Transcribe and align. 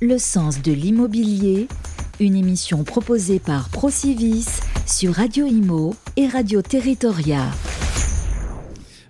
Le 0.00 0.16
sens 0.16 0.62
de 0.62 0.70
l'immobilier, 0.70 1.66
une 2.20 2.36
émission 2.36 2.84
proposée 2.84 3.40
par 3.40 3.68
Procivis 3.68 4.46
sur 4.86 5.14
Radio 5.14 5.44
Imo 5.44 5.92
et 6.16 6.28
Radio 6.28 6.62
Territoria. 6.62 7.42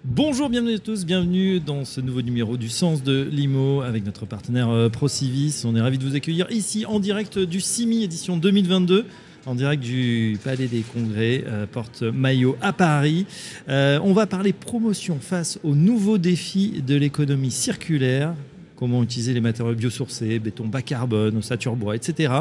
Bonjour, 0.03 0.49
bienvenue 0.49 0.77
à 0.77 0.79
tous, 0.79 1.05
bienvenue 1.05 1.61
dans 1.61 1.85
ce 1.85 2.01
nouveau 2.01 2.23
numéro 2.23 2.57
du 2.57 2.71
Sens 2.71 3.03
de 3.03 3.29
l'IMO 3.31 3.83
avec 3.83 4.07
notre 4.07 4.25
partenaire 4.25 4.71
euh, 4.71 4.89
Procivis. 4.89 5.63
On 5.67 5.77
est 5.77 5.81
ravi 5.83 5.99
de 5.99 6.05
vous 6.05 6.17
accueillir 6.17 6.51
ici 6.51 6.87
en 6.87 7.01
direct 7.01 7.39
du 7.39 7.61
CIMI 7.61 8.05
édition 8.05 8.39
2022 8.39 9.05
en 9.45 9.55
direct 9.55 9.83
du 9.83 10.39
Palais 10.43 10.69
des 10.69 10.81
Congrès, 10.81 11.45
euh, 11.47 11.67
porte 11.67 12.03
Maillot 12.03 12.57
à 12.63 12.73
Paris. 12.73 13.27
Euh, 13.69 14.01
on 14.03 14.15
va 14.15 14.27
parler 14.27 14.55
promotion 14.55 15.19
face 15.21 15.59
aux 15.65 15.75
nouveaux 15.75 16.19
défis 16.19 16.83
de 16.87 16.95
l'économie 16.97 17.51
circulaire 17.51 18.35
comment 18.79 19.03
utiliser 19.03 19.35
les 19.35 19.41
matériaux 19.41 19.75
biosourcés, 19.75 20.39
béton 20.39 20.69
bas 20.69 20.83
carbone, 20.83 21.37
ossature 21.37 21.75
bois, 21.75 21.97
etc. 21.97 22.33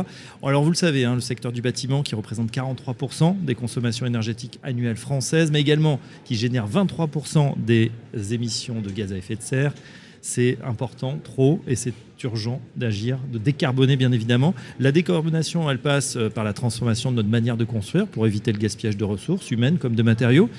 Alors 0.44 0.64
vous 0.64 0.70
le 0.70 0.76
savez, 0.76 1.04
hein, 1.04 1.16
le 1.16 1.22
secteur 1.22 1.52
du 1.52 1.64
bâtiment 1.64 2.04
qui 2.04 2.14
représente 2.14 2.52
43% 2.52 3.44
des 3.44 3.56
consommations 3.56 4.06
énergétiques 4.06 4.60
annuelles 4.62 4.98
françaises, 4.98 5.50
mais 5.52 5.60
également 5.60 6.00
qui 6.26 6.36
génère 6.36 6.68
23% 6.70 7.56
des 7.58 7.92
émissions 8.32 8.82
de 8.82 8.92
gaz 8.92 9.12
à 9.12 9.18
effet 9.18 9.36
de 9.36 9.42
serre. 9.42 9.74
C'est 10.22 10.58
important, 10.64 11.20
trop, 11.24 11.62
et 11.68 11.76
c'est 11.76 11.94
urgent 12.24 12.62
d'agir, 12.76 13.18
de 13.32 13.38
décarboner 13.38 13.96
bien 13.96 14.12
évidemment. 14.12 14.54
La 14.80 14.92
décarbonation, 14.92 15.70
elle 15.70 15.80
passe 15.80 16.18
euh, 16.18 16.30
par 16.30 16.44
la 16.44 16.54
transformation 16.54 17.12
de 17.12 17.18
notre 17.18 17.30
manière 17.30 17.58
de 17.58 17.64
construire 17.64 18.08
pour 18.08 18.28
éviter 18.28 18.52
le 18.52 18.58
gaspillage 18.58 18.98
de 18.98 19.04
ressources 19.04 19.52
humaines 19.52 19.78
comme 19.78 19.96
de 19.96 20.04
matériaux. 20.04 20.50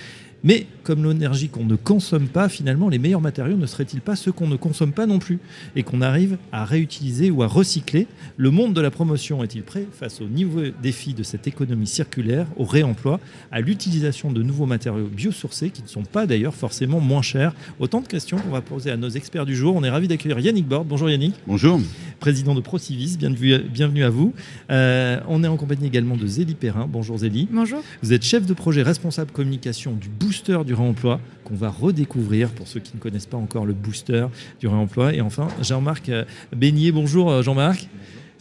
Mais 0.44 0.66
comme 0.84 1.04
l'énergie 1.04 1.48
qu'on 1.48 1.64
ne 1.64 1.74
consomme 1.74 2.28
pas, 2.28 2.48
finalement, 2.48 2.88
les 2.88 2.98
meilleurs 2.98 3.20
matériaux 3.20 3.56
ne 3.56 3.66
seraient-ils 3.66 4.00
pas 4.00 4.16
ceux 4.16 4.32
qu'on 4.32 4.46
ne 4.46 4.56
consomme 4.56 4.92
pas 4.92 5.06
non 5.06 5.18
plus 5.18 5.40
et 5.74 5.82
qu'on 5.82 6.00
arrive 6.00 6.38
à 6.52 6.64
réutiliser 6.64 7.30
ou 7.30 7.42
à 7.42 7.46
recycler? 7.46 8.06
Le 8.36 8.50
monde 8.50 8.72
de 8.72 8.80
la 8.80 8.90
promotion 8.90 9.42
est-il 9.42 9.62
prêt 9.62 9.86
face 9.92 10.20
au 10.20 10.28
niveau 10.28 10.62
défi 10.80 11.12
de 11.12 11.22
cette 11.22 11.46
économie 11.46 11.86
circulaire, 11.86 12.46
au 12.56 12.64
réemploi, 12.64 13.20
à 13.50 13.60
l'utilisation 13.60 14.30
de 14.30 14.42
nouveaux 14.42 14.66
matériaux 14.66 15.08
biosourcés 15.08 15.70
qui 15.70 15.82
ne 15.82 15.88
sont 15.88 16.04
pas 16.04 16.26
d'ailleurs 16.26 16.54
forcément 16.54 17.00
moins 17.00 17.22
chers? 17.22 17.52
Autant 17.80 18.00
de 18.00 18.06
questions 18.06 18.38
qu'on 18.38 18.50
va 18.50 18.60
poser 18.60 18.90
à 18.90 18.96
nos 18.96 19.10
experts 19.10 19.44
du 19.44 19.56
jour. 19.56 19.74
On 19.74 19.82
est 19.82 19.90
ravi 19.90 20.08
d'accueillir 20.08 20.38
Yannick 20.38 20.66
Bord. 20.66 20.84
Bonjour 20.84 21.10
Yannick. 21.10 21.34
Bonjour. 21.46 21.80
Président 22.20 22.54
de 22.54 22.60
Procivis, 22.60 23.16
bienvenue, 23.16 23.58
bienvenue 23.58 24.04
à 24.04 24.10
vous. 24.10 24.32
Euh, 24.70 25.20
on 25.28 25.44
est 25.44 25.48
en 25.48 25.56
compagnie 25.56 25.86
également 25.86 26.16
de 26.16 26.26
Zélie 26.26 26.54
Perrin. 26.54 26.88
Bonjour 26.90 27.18
Zélie. 27.18 27.48
Bonjour. 27.50 27.82
Vous 28.02 28.12
êtes 28.12 28.24
chef 28.24 28.46
de 28.46 28.54
projet 28.54 28.82
responsable 28.82 29.30
communication 29.30 29.94
du 29.94 30.08
booster 30.28 30.58
du 30.66 30.74
réemploi 30.74 31.20
qu'on 31.44 31.54
va 31.54 31.70
redécouvrir 31.70 32.50
pour 32.50 32.68
ceux 32.68 32.80
qui 32.80 32.94
ne 32.94 33.00
connaissent 33.00 33.24
pas 33.24 33.38
encore 33.38 33.64
le 33.64 33.72
booster 33.72 34.26
du 34.60 34.66
réemploi. 34.66 35.14
Et 35.14 35.22
enfin, 35.22 35.48
Jean-Marc 35.62 36.10
euh, 36.10 36.26
Beignet. 36.54 36.92
Bonjour 36.92 37.30
euh, 37.30 37.42
Jean-Marc. 37.42 37.88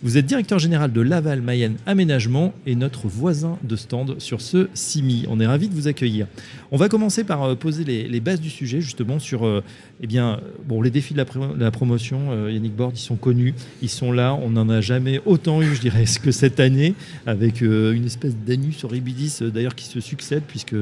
Vous 0.04 0.18
êtes 0.18 0.26
directeur 0.26 0.60
général 0.60 0.92
de 0.92 1.00
Laval 1.00 1.42
Mayenne 1.42 1.78
Aménagement 1.86 2.54
et 2.66 2.76
notre 2.76 3.08
voisin 3.08 3.58
de 3.64 3.78
stand 3.78 4.20
sur 4.20 4.42
ce 4.42 4.68
CIMI. 4.74 5.28
On 5.30 5.40
est 5.40 5.48
ravi 5.48 5.70
de 5.70 5.74
vous 5.74 5.88
accueillir. 5.88 6.28
On 6.72 6.78
va 6.78 6.90
commencer 6.90 7.24
par 7.24 7.44
euh, 7.44 7.56
poser 7.56 7.84
les, 7.84 8.20
bases 8.20 8.42
du 8.42 8.50
sujet, 8.50 8.82
justement, 8.82 9.20
sur 9.20 9.46
euh, 9.46 9.64
eh 10.02 10.08
bien, 10.08 10.40
bon, 10.66 10.82
les 10.82 10.90
défis 10.90 11.14
de 11.14 11.24
la, 11.60 11.72
promotion. 11.72 12.32
Euh, 12.32 12.52
Yannick 12.52 12.76
Bord, 12.76 12.92
ils 12.94 13.00
sont 13.00 13.16
connus, 13.16 13.54
ils 13.82 13.90
sont 13.90 14.12
là. 14.12 14.34
On 14.34 14.50
n'en 14.50 14.68
a 14.68 14.82
jamais 14.82 15.22
autant 15.26 15.62
eu, 15.62 15.76
je 15.76 15.82
dirais, 15.82 16.04
que 16.24 16.32
cette 16.32 16.60
année, 16.60 16.94
avec 17.26 17.62
une 17.62 18.06
espèce 18.06 18.36
d'anus 18.36 18.84
horribilis, 18.84 19.40
d'ailleurs, 19.42 19.76
qui 19.76 19.86
se 19.86 20.00
succède, 20.02 20.44
puisque 20.48 20.76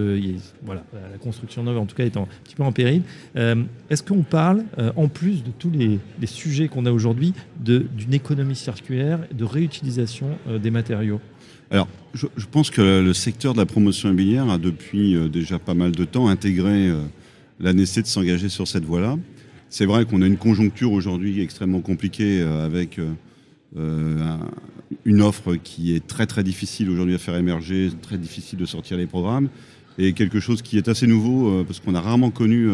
voilà, 0.64 0.84
la 0.94 1.18
construction 1.20 1.64
neuve, 1.64 1.78
en 1.78 1.86
tout 1.86 1.96
cas, 1.96 2.06
est 2.06 2.18
un 2.18 2.28
petit 2.44 2.56
peu 2.56 2.64
en 2.64 2.72
péril. 2.72 3.04
Est-ce 3.36 4.04
qu'on 4.04 4.24
parle, 4.24 4.64
en 4.96 5.08
plus 5.08 5.44
de 5.44 5.52
tous 5.52 5.72
les, 5.72 6.00
sujets 6.26 6.68
qu'on 6.68 6.86
a 6.86 6.92
aujourd'hui, 6.92 7.34
d'une 7.60 8.14
économie 8.14 8.56
circulaire 8.56 9.20
de 9.32 9.44
réutilisation 9.44 10.38
des 10.62 10.72
matériaux? 10.72 11.22
Je, 12.16 12.46
pense 12.52 12.70
que 12.70 12.82
le 12.82 13.14
secteur 13.14 13.54
de 13.54 13.60
la 13.60 13.66
promotion 13.66 14.10
immobilière 14.10 14.50
a 14.50 14.58
depuis 14.58 15.16
euh, 15.16 15.28
déjà 15.28 15.60
pas 15.60 15.74
mal 15.74 15.92
de 15.92 16.06
temps 16.06 16.28
intégré 16.28 16.88
euh, 16.88 17.02
la 17.60 17.74
nécessité 17.74 18.02
de 18.04 18.08
s'engager 18.08 18.50
sur 18.50 18.68
cette 18.68 18.86
voie-là. 18.86 19.18
C'est 19.70 19.86
vrai 19.86 20.06
qu'on 20.06 20.22
a 20.22 20.28
une 20.28 20.38
conjoncture 20.38 20.92
aujourd'hui 20.92 21.42
extrêmement 21.42 21.82
compliquée 21.82 22.42
avec 22.42 23.00
une 23.76 25.22
offre 25.22 25.56
qui 25.56 25.96
est 25.96 26.06
très 26.06 26.28
très 26.28 26.44
difficile 26.44 26.90
aujourd'hui 26.90 27.16
à 27.16 27.18
faire 27.18 27.36
émerger, 27.36 27.90
très 28.02 28.18
difficile 28.18 28.60
de 28.60 28.66
sortir 28.66 28.96
les 28.96 29.08
programmes, 29.08 29.50
et 29.98 30.14
quelque 30.14 30.40
chose 30.40 30.62
qui 30.62 30.78
est 30.78 30.88
assez 30.88 31.08
nouveau 31.08 31.64
parce 31.66 31.80
qu'on 31.82 31.96
a 31.96 32.00
rarement 32.00 32.30
connu 32.30 32.70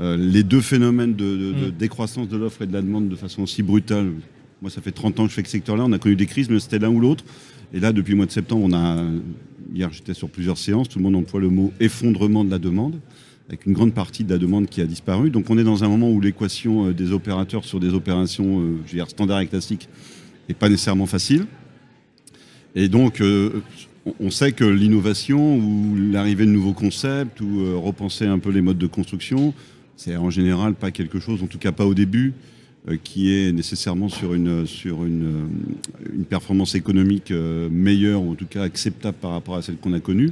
les 0.00 0.42
deux 0.42 0.62
phénomènes 0.62 1.14
de, 1.14 1.36
de 1.36 1.68
mm. 1.68 1.70
décroissance 1.78 2.28
de 2.28 2.36
l'offre 2.36 2.62
et 2.62 2.66
de 2.66 2.72
la 2.72 2.82
demande 2.82 3.08
de 3.08 3.16
façon 3.16 3.42
aussi 3.42 3.62
brutale 3.62 4.12
moi, 4.60 4.70
ça 4.70 4.80
fait 4.80 4.92
30 4.92 5.20
ans 5.20 5.24
que 5.24 5.30
je 5.30 5.34
fais 5.34 5.44
ce 5.44 5.50
secteur-là. 5.50 5.84
On 5.84 5.92
a 5.92 5.98
connu 5.98 6.16
des 6.16 6.26
crises, 6.26 6.50
mais 6.50 6.58
c'était 6.58 6.78
l'un 6.78 6.88
ou 6.88 7.00
l'autre. 7.00 7.24
Et 7.72 7.80
là, 7.80 7.92
depuis 7.92 8.12
le 8.12 8.16
mois 8.16 8.26
de 8.26 8.30
septembre, 8.30 8.64
on 8.64 8.72
a. 8.72 9.04
Hier, 9.74 9.92
j'étais 9.92 10.14
sur 10.14 10.30
plusieurs 10.30 10.56
séances. 10.56 10.88
Tout 10.88 10.98
le 10.98 11.04
monde 11.04 11.16
emploie 11.16 11.40
le 11.40 11.50
mot 11.50 11.72
effondrement 11.78 12.44
de 12.44 12.50
la 12.50 12.58
demande, 12.58 12.98
avec 13.48 13.66
une 13.66 13.74
grande 13.74 13.92
partie 13.92 14.24
de 14.24 14.30
la 14.30 14.38
demande 14.38 14.66
qui 14.68 14.80
a 14.80 14.86
disparu. 14.86 15.30
Donc, 15.30 15.50
on 15.50 15.58
est 15.58 15.64
dans 15.64 15.84
un 15.84 15.88
moment 15.88 16.10
où 16.10 16.20
l'équation 16.20 16.86
euh, 16.86 16.94
des 16.94 17.12
opérateurs 17.12 17.64
sur 17.64 17.78
des 17.78 17.92
opérations, 17.92 18.60
euh, 18.60 18.78
je 18.86 18.92
veux 18.92 18.96
dire, 18.96 19.10
standards 19.10 19.40
et 19.40 19.46
classiques, 19.46 19.88
n'est 20.48 20.54
pas 20.54 20.70
nécessairement 20.70 21.06
facile. 21.06 21.44
Et 22.74 22.88
donc, 22.88 23.20
euh, 23.20 23.62
on 24.20 24.30
sait 24.30 24.52
que 24.52 24.64
l'innovation 24.64 25.58
ou 25.58 25.94
l'arrivée 26.10 26.46
de 26.46 26.50
nouveaux 26.50 26.72
concepts 26.72 27.42
ou 27.42 27.78
repenser 27.78 28.24
un 28.24 28.38
peu 28.38 28.50
les 28.50 28.62
modes 28.62 28.78
de 28.78 28.86
construction, 28.86 29.52
c'est 29.96 30.16
en 30.16 30.30
général 30.30 30.74
pas 30.74 30.90
quelque 30.90 31.20
chose, 31.20 31.42
en 31.42 31.46
tout 31.46 31.58
cas 31.58 31.72
pas 31.72 31.84
au 31.84 31.92
début, 31.92 32.32
qui 33.04 33.34
est 33.34 33.52
nécessairement 33.52 34.08
sur 34.08 34.34
une, 34.34 34.66
sur 34.66 35.04
une, 35.04 35.24
euh, 35.24 36.12
une 36.14 36.24
performance 36.24 36.74
économique 36.74 37.30
euh, 37.30 37.68
meilleure, 37.70 38.22
ou 38.22 38.32
en 38.32 38.34
tout 38.34 38.46
cas 38.46 38.62
acceptable 38.62 39.16
par 39.20 39.32
rapport 39.32 39.56
à 39.56 39.62
celle 39.62 39.76
qu'on 39.76 39.92
a 39.92 40.00
connue. 40.00 40.30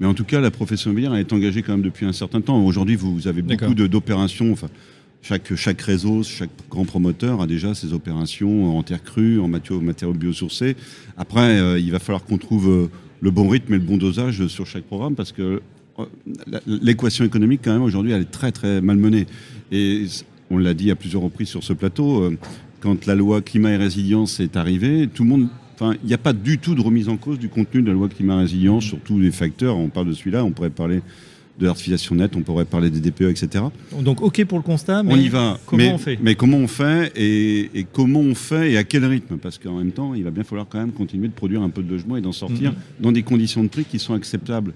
Mais 0.00 0.06
en 0.06 0.14
tout 0.14 0.24
cas, 0.24 0.40
la 0.40 0.50
profession 0.50 0.90
immobilière 0.90 1.14
est 1.14 1.32
engagée 1.32 1.62
quand 1.62 1.72
même 1.72 1.82
depuis 1.82 2.04
un 2.04 2.12
certain 2.12 2.40
temps. 2.40 2.62
Aujourd'hui, 2.64 2.96
vous 2.96 3.28
avez 3.28 3.42
beaucoup 3.42 3.74
d'opérations. 3.74 4.52
Enfin, 4.52 4.68
chaque, 5.22 5.54
chaque 5.54 5.80
réseau, 5.80 6.22
chaque 6.24 6.50
grand 6.68 6.84
promoteur 6.84 7.40
a 7.40 7.46
déjà 7.46 7.74
ses 7.74 7.92
opérations 7.92 8.76
en 8.76 8.82
terre 8.82 9.02
crue, 9.02 9.38
en 9.38 9.46
matériaux, 9.46 9.80
matériaux 9.80 10.14
biosourcés. 10.14 10.76
Après, 11.16 11.80
il 11.80 11.92
va 11.92 12.00
falloir 12.00 12.24
qu'on 12.24 12.38
trouve 12.38 12.90
le 13.20 13.30
bon 13.30 13.48
rythme 13.48 13.72
et 13.72 13.78
le 13.78 13.84
bon 13.84 13.96
dosage 13.96 14.48
sur 14.48 14.66
chaque 14.66 14.82
programme 14.82 15.14
parce 15.14 15.30
que 15.30 15.62
l'équation 16.66 17.24
économique, 17.24 17.60
quand 17.64 17.72
même, 17.72 17.82
aujourd'hui, 17.82 18.10
elle 18.12 18.22
est 18.22 18.30
très, 18.30 18.52
très 18.52 18.80
malmenée. 18.80 19.26
Et 19.70 20.06
on 20.54 20.58
l'a 20.58 20.74
dit 20.74 20.90
à 20.90 20.96
plusieurs 20.96 21.22
reprises 21.22 21.48
sur 21.48 21.62
ce 21.62 21.72
plateau, 21.72 22.22
euh, 22.22 22.38
quand 22.80 23.06
la 23.06 23.14
loi 23.14 23.42
climat 23.42 23.72
et 23.72 23.76
résilience 23.76 24.40
est 24.40 24.56
arrivée, 24.56 25.08
tout 25.12 25.24
le 25.24 25.28
monde 25.28 25.48
Enfin, 25.74 25.96
il 26.04 26.06
n'y 26.06 26.14
a 26.14 26.18
pas 26.18 26.32
du 26.32 26.58
tout 26.58 26.76
de 26.76 26.80
remise 26.80 27.08
en 27.08 27.16
cause 27.16 27.38
du 27.38 27.48
contenu 27.48 27.82
de 27.82 27.88
la 27.88 27.94
loi 27.94 28.08
climat 28.08 28.36
et 28.36 28.42
résilience 28.42 28.84
sur 28.84 28.98
tous 29.00 29.18
les 29.18 29.32
facteurs. 29.32 29.76
On 29.76 29.88
parle 29.88 30.06
de 30.06 30.12
celui-là, 30.12 30.44
on 30.44 30.52
pourrait 30.52 30.70
parler 30.70 31.02
de 31.58 31.66
l'artificialisation 31.66 32.14
nette, 32.16 32.36
on 32.36 32.42
pourrait 32.42 32.64
parler 32.64 32.90
des 32.90 33.00
DPE, 33.00 33.22
etc. 33.22 33.64
Donc, 34.00 34.22
OK 34.22 34.44
pour 34.44 34.58
le 34.58 34.62
constat, 34.62 35.02
mais 35.02 35.14
on 35.14 35.16
y 35.16 35.28
va. 35.28 35.58
comment 35.66 35.82
mais, 35.82 35.92
on 35.92 35.98
fait? 35.98 36.18
Mais 36.22 36.34
comment 36.34 36.58
on 36.58 36.68
fait 36.68 37.12
et, 37.16 37.86
comment 37.92 38.20
on 38.20 38.34
fait 38.34 38.72
et 38.72 38.76
à 38.76 38.84
quel 38.84 39.04
rythme? 39.04 39.36
Parce 39.38 39.58
qu'en 39.58 39.78
même 39.78 39.92
temps, 39.92 40.14
il 40.14 40.24
va 40.24 40.30
bien 40.30 40.44
falloir 40.44 40.66
quand 40.68 40.78
même 40.78 40.92
continuer 40.92 41.28
de 41.28 41.32
produire 41.32 41.62
un 41.62 41.70
peu 41.70 41.82
de 41.82 41.90
logement 41.90 42.16
et 42.16 42.20
d'en 42.20 42.32
sortir 42.32 42.70
mm-hmm. 42.72 43.02
dans 43.02 43.12
des 43.12 43.22
conditions 43.22 43.62
de 43.62 43.68
prix 43.68 43.84
qui 43.84 43.98
sont 43.98 44.14
acceptables 44.14 44.72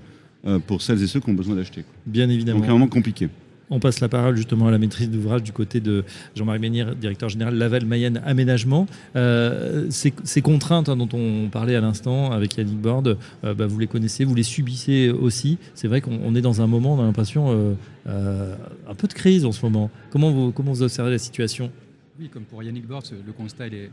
euh, 0.47 0.59
pour 0.59 0.83
celles 0.83 1.03
et 1.03 1.07
ceux 1.07 1.21
qui 1.21 1.31
ont 1.31 1.35
besoin 1.35 1.57
d'acheter. 1.57 1.85
Bien 2.07 2.29
évidemment. 2.29 2.61
Donc, 2.61 2.69
vraiment 2.69 2.89
compliqué. 2.89 3.29
On 3.71 3.81
passe 3.81 4.01
la 4.01 4.09
parole 4.09 4.37
justement 4.37 4.69
à 4.69 4.71
la 4.71 4.79
maîtrise 4.79 5.11
d'ouvrage 5.11 5.43
du 5.43 5.53
côté 5.53 5.81
de 5.81 6.05
Jean-Marie 6.35 6.59
Ménir, 6.59 6.95
directeur 6.97 7.29
général 7.29 7.55
Laval 7.57 7.85
Mayenne 7.85 8.23
Aménagement. 8.25 8.87
Euh, 9.15 9.89
ces, 9.91 10.41
contraintes 10.41 10.89
hein, 10.89 10.97
dont 10.97 11.09
on 11.13 11.49
parlait 11.51 11.75
à 11.75 11.81
l'instant 11.81 12.33
avec 12.33 12.57
Yannick 12.57 12.81
Borde, 12.81 13.19
euh, 13.45 13.53
bah, 13.53 13.67
vous 13.67 13.79
les 13.79 13.87
connaissez, 13.87 14.25
vous 14.25 14.35
les 14.35 14.43
subissez 14.43 15.11
aussi. 15.11 15.59
C'est 15.75 15.89
vrai 15.89 16.01
qu'on 16.01 16.35
est 16.35 16.41
dans 16.41 16.63
un 16.63 16.67
moment, 16.67 16.95
on 16.95 17.03
l'impression, 17.03 17.77
euh, 18.07 18.55
un 18.89 18.95
peu 18.95 19.07
de 19.07 19.13
crise 19.13 19.45
en 19.45 19.53
ce 19.53 19.65
moment. 19.65 19.91
Comment 20.11 20.31
vous, 20.31 20.51
comment 20.51 20.73
vous 20.73 20.83
observez 20.83 21.11
la 21.11 21.19
situation? 21.19 21.71
Oui, 22.19 22.29
comme 22.29 22.45
pour 22.45 22.63
Yannick 22.63 22.87
Borde, 22.87 23.05
le 23.27 23.33
constat 23.33 23.67
est 23.67 23.91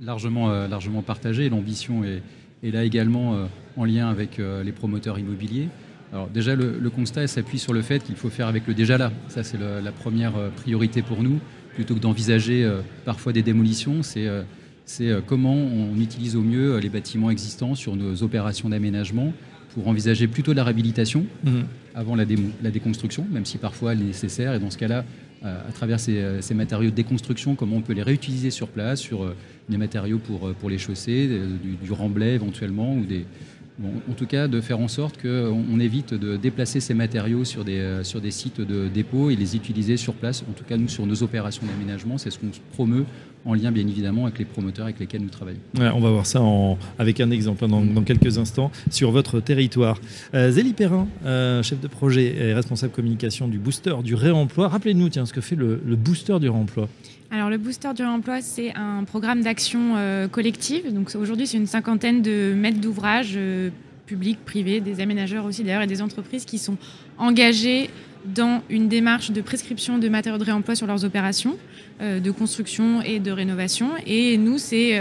largement, 0.00 0.50
largement 0.66 1.02
partagé. 1.02 1.48
L'ambition 1.48 2.02
est, 2.02 2.22
est, 2.64 2.72
là 2.72 2.84
également 2.84 3.48
en 3.76 3.84
lien 3.84 4.08
avec 4.08 4.38
les 4.38 4.72
promoteurs 4.72 5.18
immobiliers. 5.18 5.68
Alors 6.12 6.28
déjà, 6.28 6.54
le, 6.54 6.90
constat 6.90 7.26
s'appuie 7.26 7.58
sur 7.58 7.72
le 7.72 7.80
fait 7.80 8.04
qu'il 8.04 8.16
faut 8.16 8.28
faire 8.28 8.46
avec 8.46 8.66
le 8.66 8.74
déjà 8.74 8.98
là. 8.98 9.10
Ça, 9.28 9.42
c'est 9.42 9.58
la 9.58 9.92
première 9.92 10.36
euh, 10.36 10.50
priorité 10.50 11.00
pour 11.00 11.22
nous. 11.22 11.40
Plutôt 11.74 11.94
que 11.94 12.00
d'envisager 12.00 12.64
euh, 12.64 12.82
parfois 13.06 13.32
des 13.32 13.42
démolitions, 13.42 14.02
c'est 14.02 14.26
euh, 14.26 15.20
comment 15.26 15.54
on 15.54 15.98
utilise 15.98 16.36
au 16.36 16.42
mieux 16.42 16.76
les 16.78 16.90
bâtiments 16.90 17.30
existants 17.30 17.74
sur 17.74 17.96
nos 17.96 18.22
opérations 18.22 18.68
d'aménagement 18.68 19.32
pour 19.72 19.88
envisager 19.88 20.26
plutôt 20.26 20.52
la 20.52 20.64
réhabilitation 20.64 21.24
mhm. 21.44 21.64
avant 21.94 22.14
la, 22.14 22.26
déconstruction, 22.26 23.26
même 23.30 23.46
si 23.46 23.56
parfois 23.56 23.94
elle 23.94 24.02
est 24.02 24.06
nécessaire. 24.06 24.52
Et 24.52 24.58
dans 24.58 24.70
ce 24.70 24.76
cas-là, 24.76 25.06
à 25.42 25.72
travers 25.72 25.98
ces, 25.98 26.54
matériaux 26.54 26.90
de 26.90 26.94
déconstruction, 26.94 27.54
comment 27.54 27.76
on 27.76 27.80
peut 27.80 27.94
les 27.94 28.02
réutiliser 28.02 28.50
sur 28.50 28.68
place, 28.68 29.00
sur 29.00 29.34
des 29.70 29.78
matériaux 29.78 30.18
pour, 30.18 30.52
pour 30.52 30.68
les 30.68 30.76
chaussées, 30.76 31.26
du, 31.26 31.76
du 31.82 31.92
remblai 31.92 32.34
éventuellement, 32.34 32.94
ou 32.94 33.06
des, 33.06 33.24
en 33.84 34.12
tout 34.14 34.26
cas 34.26 34.48
de 34.48 34.60
faire 34.60 34.80
en 34.80 34.88
sorte 34.88 35.20
qu'on 35.20 35.80
évite 35.80 36.14
de 36.14 36.36
déplacer 36.36 36.80
ces 36.80 36.94
matériaux 36.94 37.44
sur 37.44 37.64
des, 37.64 37.78
euh, 37.78 38.04
sur 38.04 38.20
des 38.20 38.30
sites 38.30 38.60
de 38.60 38.88
dépôt 38.88 39.30
et 39.30 39.36
les 39.36 39.56
utiliser 39.56 39.96
sur 39.96 40.14
place. 40.14 40.44
En 40.48 40.52
tout 40.52 40.64
cas, 40.64 40.76
nous, 40.76 40.88
sur 40.88 41.06
nos 41.06 41.22
opérations 41.22 41.66
d'aménagement, 41.66 42.18
c'est 42.18 42.30
ce 42.30 42.38
qu'on 42.38 42.50
promeut 42.72 43.04
en 43.44 43.54
lien 43.54 43.72
bien 43.72 43.86
évidemment 43.86 44.26
avec 44.26 44.38
les 44.38 44.44
promoteurs 44.44 44.84
avec 44.84 45.00
lesquels 45.00 45.20
nous 45.20 45.28
travaillons. 45.28 45.58
on 45.74 46.00
va 46.00 46.10
voir 46.10 46.26
ça 46.26 46.40
avec 46.98 47.20
un 47.20 47.30
exemple 47.32 47.66
dans, 47.66 48.02
quelques 48.04 48.38
instants 48.38 48.70
sur 48.90 49.10
votre 49.10 49.40
territoire. 49.40 50.00
Euh, 50.34 50.52
Zélie 50.52 50.74
Perrin, 50.74 51.08
euh, 51.24 51.60
chef 51.64 51.80
de 51.80 51.88
projet 51.88 52.36
et 52.36 52.54
responsable 52.54 52.92
communication 52.92 53.48
du 53.48 53.58
Booster 53.58 53.94
du 54.04 54.14
Réemploi. 54.14 54.68
Rappelez-nous 54.68 55.08
tiens, 55.08 55.26
ce 55.26 55.32
que 55.32 55.40
fait 55.40 55.56
le 55.56 55.96
Booster 55.96 56.38
du 56.38 56.48
Réemploi. 56.48 56.88
Alors 57.32 57.48
le 57.48 57.56
Booster 57.56 57.88
du 57.96 58.02
Réemploi, 58.02 58.42
c'est 58.42 58.74
un 58.76 59.04
programme 59.04 59.40
d'action 59.40 59.94
euh, 59.96 60.28
collective. 60.28 60.92
Donc 60.92 61.10
aujourd'hui, 61.14 61.46
c'est 61.46 61.56
une 61.56 61.66
cinquantaine 61.66 62.20
de 62.20 62.52
maîtres 62.54 62.78
d'ouvrage 62.78 63.32
euh, 63.36 63.70
publics, 64.04 64.38
privés, 64.44 64.80
des 64.80 65.00
aménageurs 65.00 65.46
aussi 65.46 65.64
d'ailleurs 65.64 65.80
et 65.80 65.86
des 65.86 66.02
entreprises 66.02 66.44
qui 66.44 66.58
sont 66.58 66.76
engagés 67.16 67.88
dans 68.26 68.62
une 68.68 68.86
démarche 68.86 69.30
de 69.30 69.40
prescription 69.40 69.96
de 69.96 70.10
matériaux 70.10 70.38
de 70.38 70.44
réemploi 70.44 70.74
sur 70.74 70.86
leurs 70.86 71.06
opérations 71.06 71.56
euh, 72.02 72.20
de 72.20 72.30
construction 72.30 73.00
et 73.00 73.18
de 73.18 73.32
rénovation. 73.32 73.88
Et 74.06 74.36
nous, 74.36 74.58
c'est 74.58 75.00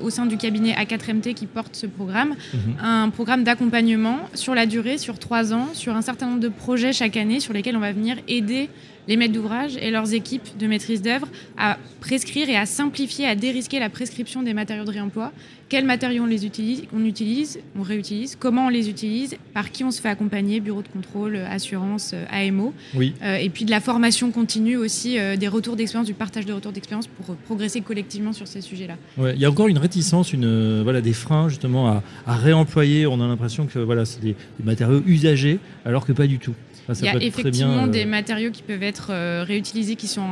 au 0.00 0.08
sein 0.08 0.24
du 0.24 0.38
cabinet 0.38 0.72
A4MT 0.72 1.34
qui 1.34 1.44
porte 1.44 1.76
ce 1.76 1.86
programme, 1.86 2.36
mhm. 2.54 2.60
un 2.82 3.10
programme 3.10 3.44
d'accompagnement 3.44 4.30
sur 4.32 4.54
la 4.54 4.64
durée, 4.64 4.96
sur 4.96 5.18
trois 5.18 5.52
ans, 5.52 5.68
sur 5.74 5.94
un 5.94 6.02
certain 6.02 6.26
nombre 6.26 6.40
de 6.40 6.48
projets 6.48 6.94
chaque 6.94 7.18
année 7.18 7.38
sur 7.38 7.52
lesquels 7.52 7.76
on 7.76 7.80
va 7.80 7.92
venir 7.92 8.16
aider 8.28 8.70
les 9.08 9.16
maîtres 9.16 9.34
d'ouvrage 9.34 9.76
et 9.76 9.90
leurs 9.90 10.12
équipes 10.14 10.56
de 10.58 10.66
maîtrise 10.66 11.02
d'œuvre 11.02 11.28
à 11.56 11.78
prescrire 12.00 12.48
et 12.48 12.56
à 12.56 12.66
simplifier, 12.66 13.26
à 13.26 13.34
dérisquer 13.34 13.78
la 13.78 13.90
prescription 13.90 14.42
des 14.42 14.54
matériaux 14.54 14.84
de 14.84 14.90
réemploi. 14.90 15.32
Quels 15.68 15.84
matériaux 15.84 16.24
on, 16.24 16.26
les 16.26 16.46
utilise, 16.46 16.84
on 16.94 17.04
utilise, 17.04 17.58
on 17.78 17.82
réutilise, 17.82 18.36
comment 18.36 18.66
on 18.66 18.68
les 18.68 18.88
utilise, 18.88 19.36
par 19.52 19.70
qui 19.72 19.84
on 19.84 19.90
se 19.90 20.00
fait 20.00 20.08
accompagner, 20.08 20.60
bureau 20.60 20.82
de 20.82 20.88
contrôle, 20.88 21.36
assurance, 21.36 22.12
euh, 22.14 22.24
AMO. 22.30 22.72
Oui. 22.94 23.14
Euh, 23.22 23.36
et 23.36 23.48
puis 23.48 23.64
de 23.64 23.70
la 23.70 23.80
formation 23.80 24.30
continue 24.30 24.76
aussi, 24.76 25.18
euh, 25.18 25.36
des 25.36 25.48
retours 25.48 25.76
d'expérience, 25.76 26.06
du 26.06 26.14
partage 26.14 26.46
de 26.46 26.52
retours 26.52 26.72
d'expérience 26.72 27.08
pour 27.08 27.34
progresser 27.36 27.80
collectivement 27.80 28.32
sur 28.32 28.46
ces 28.46 28.60
sujets-là. 28.60 28.96
Ouais, 29.18 29.34
il 29.34 29.40
y 29.40 29.44
a 29.44 29.50
encore 29.50 29.68
une 29.68 29.78
réticence, 29.78 30.32
une, 30.32 30.82
voilà, 30.82 31.00
des 31.00 31.12
freins 31.12 31.48
justement 31.48 32.02
à, 32.26 32.36
réemployer. 32.36 33.06
On 33.06 33.20
a 33.20 33.26
l'impression 33.26 33.66
que 33.66 33.78
voilà, 33.78 34.04
c'est 34.04 34.20
des 34.20 34.36
matériaux 34.62 35.02
usagés, 35.06 35.58
alors 35.84 36.06
que 36.06 36.12
pas 36.12 36.26
du 36.26 36.38
tout. 36.38 36.54
Il 36.88 37.04
y 37.04 37.08
a 37.08 37.16
effectivement 37.22 37.86
des 37.86 38.04
euh, 38.04 38.08
matériaux 38.08 38.50
qui 38.50 38.62
peuvent 38.62 38.82
être 38.82 39.08
euh, 39.10 39.44
réutilisés 39.46 39.96
qui 39.96 40.06
sont 40.06 40.28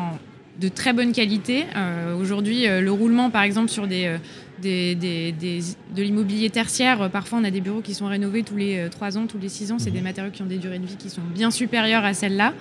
de 0.61 0.69
très 0.69 0.93
bonne 0.93 1.13
qualité. 1.13 1.65
Euh, 1.75 2.17
aujourd'hui, 2.17 2.67
le 2.67 2.93
roulement, 2.93 3.29
par 3.29 3.43
exemple, 3.43 3.71
sur 3.71 3.89
des, 3.89 4.17
de 4.63 6.03
l'immobilier 6.03 6.51
tertiaire, 6.51 7.11
parfois 7.11 7.39
on 7.41 7.45
a 7.45 7.51
des 7.51 7.61
bureaux 7.61 7.81
qui 7.81 7.95
sont 7.95 8.07
rénovés 8.07 8.43
tous 8.43 8.57
les 8.57 8.89
3 8.91 9.19
ans, 9.19 9.27
tous 9.27 9.39
les 9.39 9.49
6 9.49 9.73
ans. 9.73 9.79
C'est 9.79 9.91
des 9.91 9.99
mhm. 9.99 10.05
matériaux 10.05 10.31
qui 10.33 10.43
ont 10.43 10.47
des 10.47 10.59
durées 10.59 10.79
de 10.79 10.87
vie 10.87 10.97
qui 10.97 11.11
sont 11.11 11.23
bien 11.35 11.51
supérieures 11.51 12.05
à 12.05 12.15
celles-là. 12.15 12.53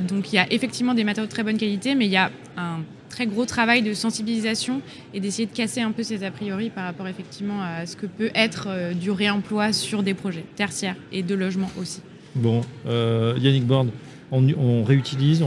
donc 0.00 0.32
il 0.32 0.36
y 0.36 0.38
a 0.38 0.50
effectivement 0.52 0.94
des 0.94 1.04
matériaux 1.04 1.26
de 1.26 1.32
très 1.32 1.44
bonne 1.44 1.58
qualité, 1.58 1.94
mais 1.94 2.06
il 2.06 2.12
y 2.12 2.16
a 2.16 2.30
un 2.56 2.80
très 3.08 3.26
gros 3.26 3.46
travail 3.46 3.82
de 3.82 3.94
sensibilisation 3.94 4.80
et 5.14 5.20
d'essayer 5.20 5.46
de 5.46 5.54
casser 5.54 5.80
un 5.80 5.92
peu 5.92 6.02
ces 6.02 6.24
a 6.24 6.30
priori 6.30 6.70
par 6.70 6.84
rapport 6.84 7.08
effectivement 7.08 7.62
à 7.62 7.86
ce 7.86 7.96
que 7.96 8.06
peut 8.06 8.30
être 8.34 8.94
du 8.94 9.10
réemploi 9.10 9.72
sur 9.72 10.02
des 10.02 10.14
projets 10.14 10.44
tertiaires 10.56 10.96
et 11.12 11.22
de 11.22 11.34
logement 11.34 11.70
aussi. 11.80 12.00
Bon, 12.34 12.60
euh, 12.86 13.34
Yannick 13.40 13.66
Born, 13.66 13.90
on, 14.30 14.84
réutilise 14.84 15.44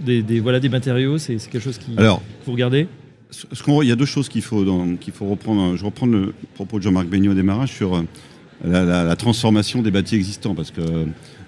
des, 0.00 0.40
voilà, 0.40 0.60
des 0.60 0.68
matériaux, 0.68 1.18
c'est 1.18 1.36
quelque 1.36 1.60
chose 1.60 1.78
qui 1.78 1.92
Alors, 1.96 2.22
vous 2.46 2.52
regardez? 2.52 2.88
Il 3.82 3.88
y 3.88 3.92
a 3.92 3.96
deux 3.96 4.04
choses 4.04 4.28
qu'il 4.28 4.42
faut, 4.42 4.64
reprendre. 5.20 5.76
Je 5.76 5.84
reprends 5.84 6.06
le 6.06 6.34
propos 6.54 6.78
de 6.78 6.84
Jean-Marc 6.84 7.06
Beignot 7.06 7.32
au 7.32 7.34
démarrage 7.34 7.72
sur 7.72 7.96
euh, 7.96 8.02
la, 8.64 9.16
transformation 9.16 9.82
des 9.82 9.90
bâtis 9.90 10.14
existants, 10.14 10.54
parce 10.54 10.70
que 10.70 10.80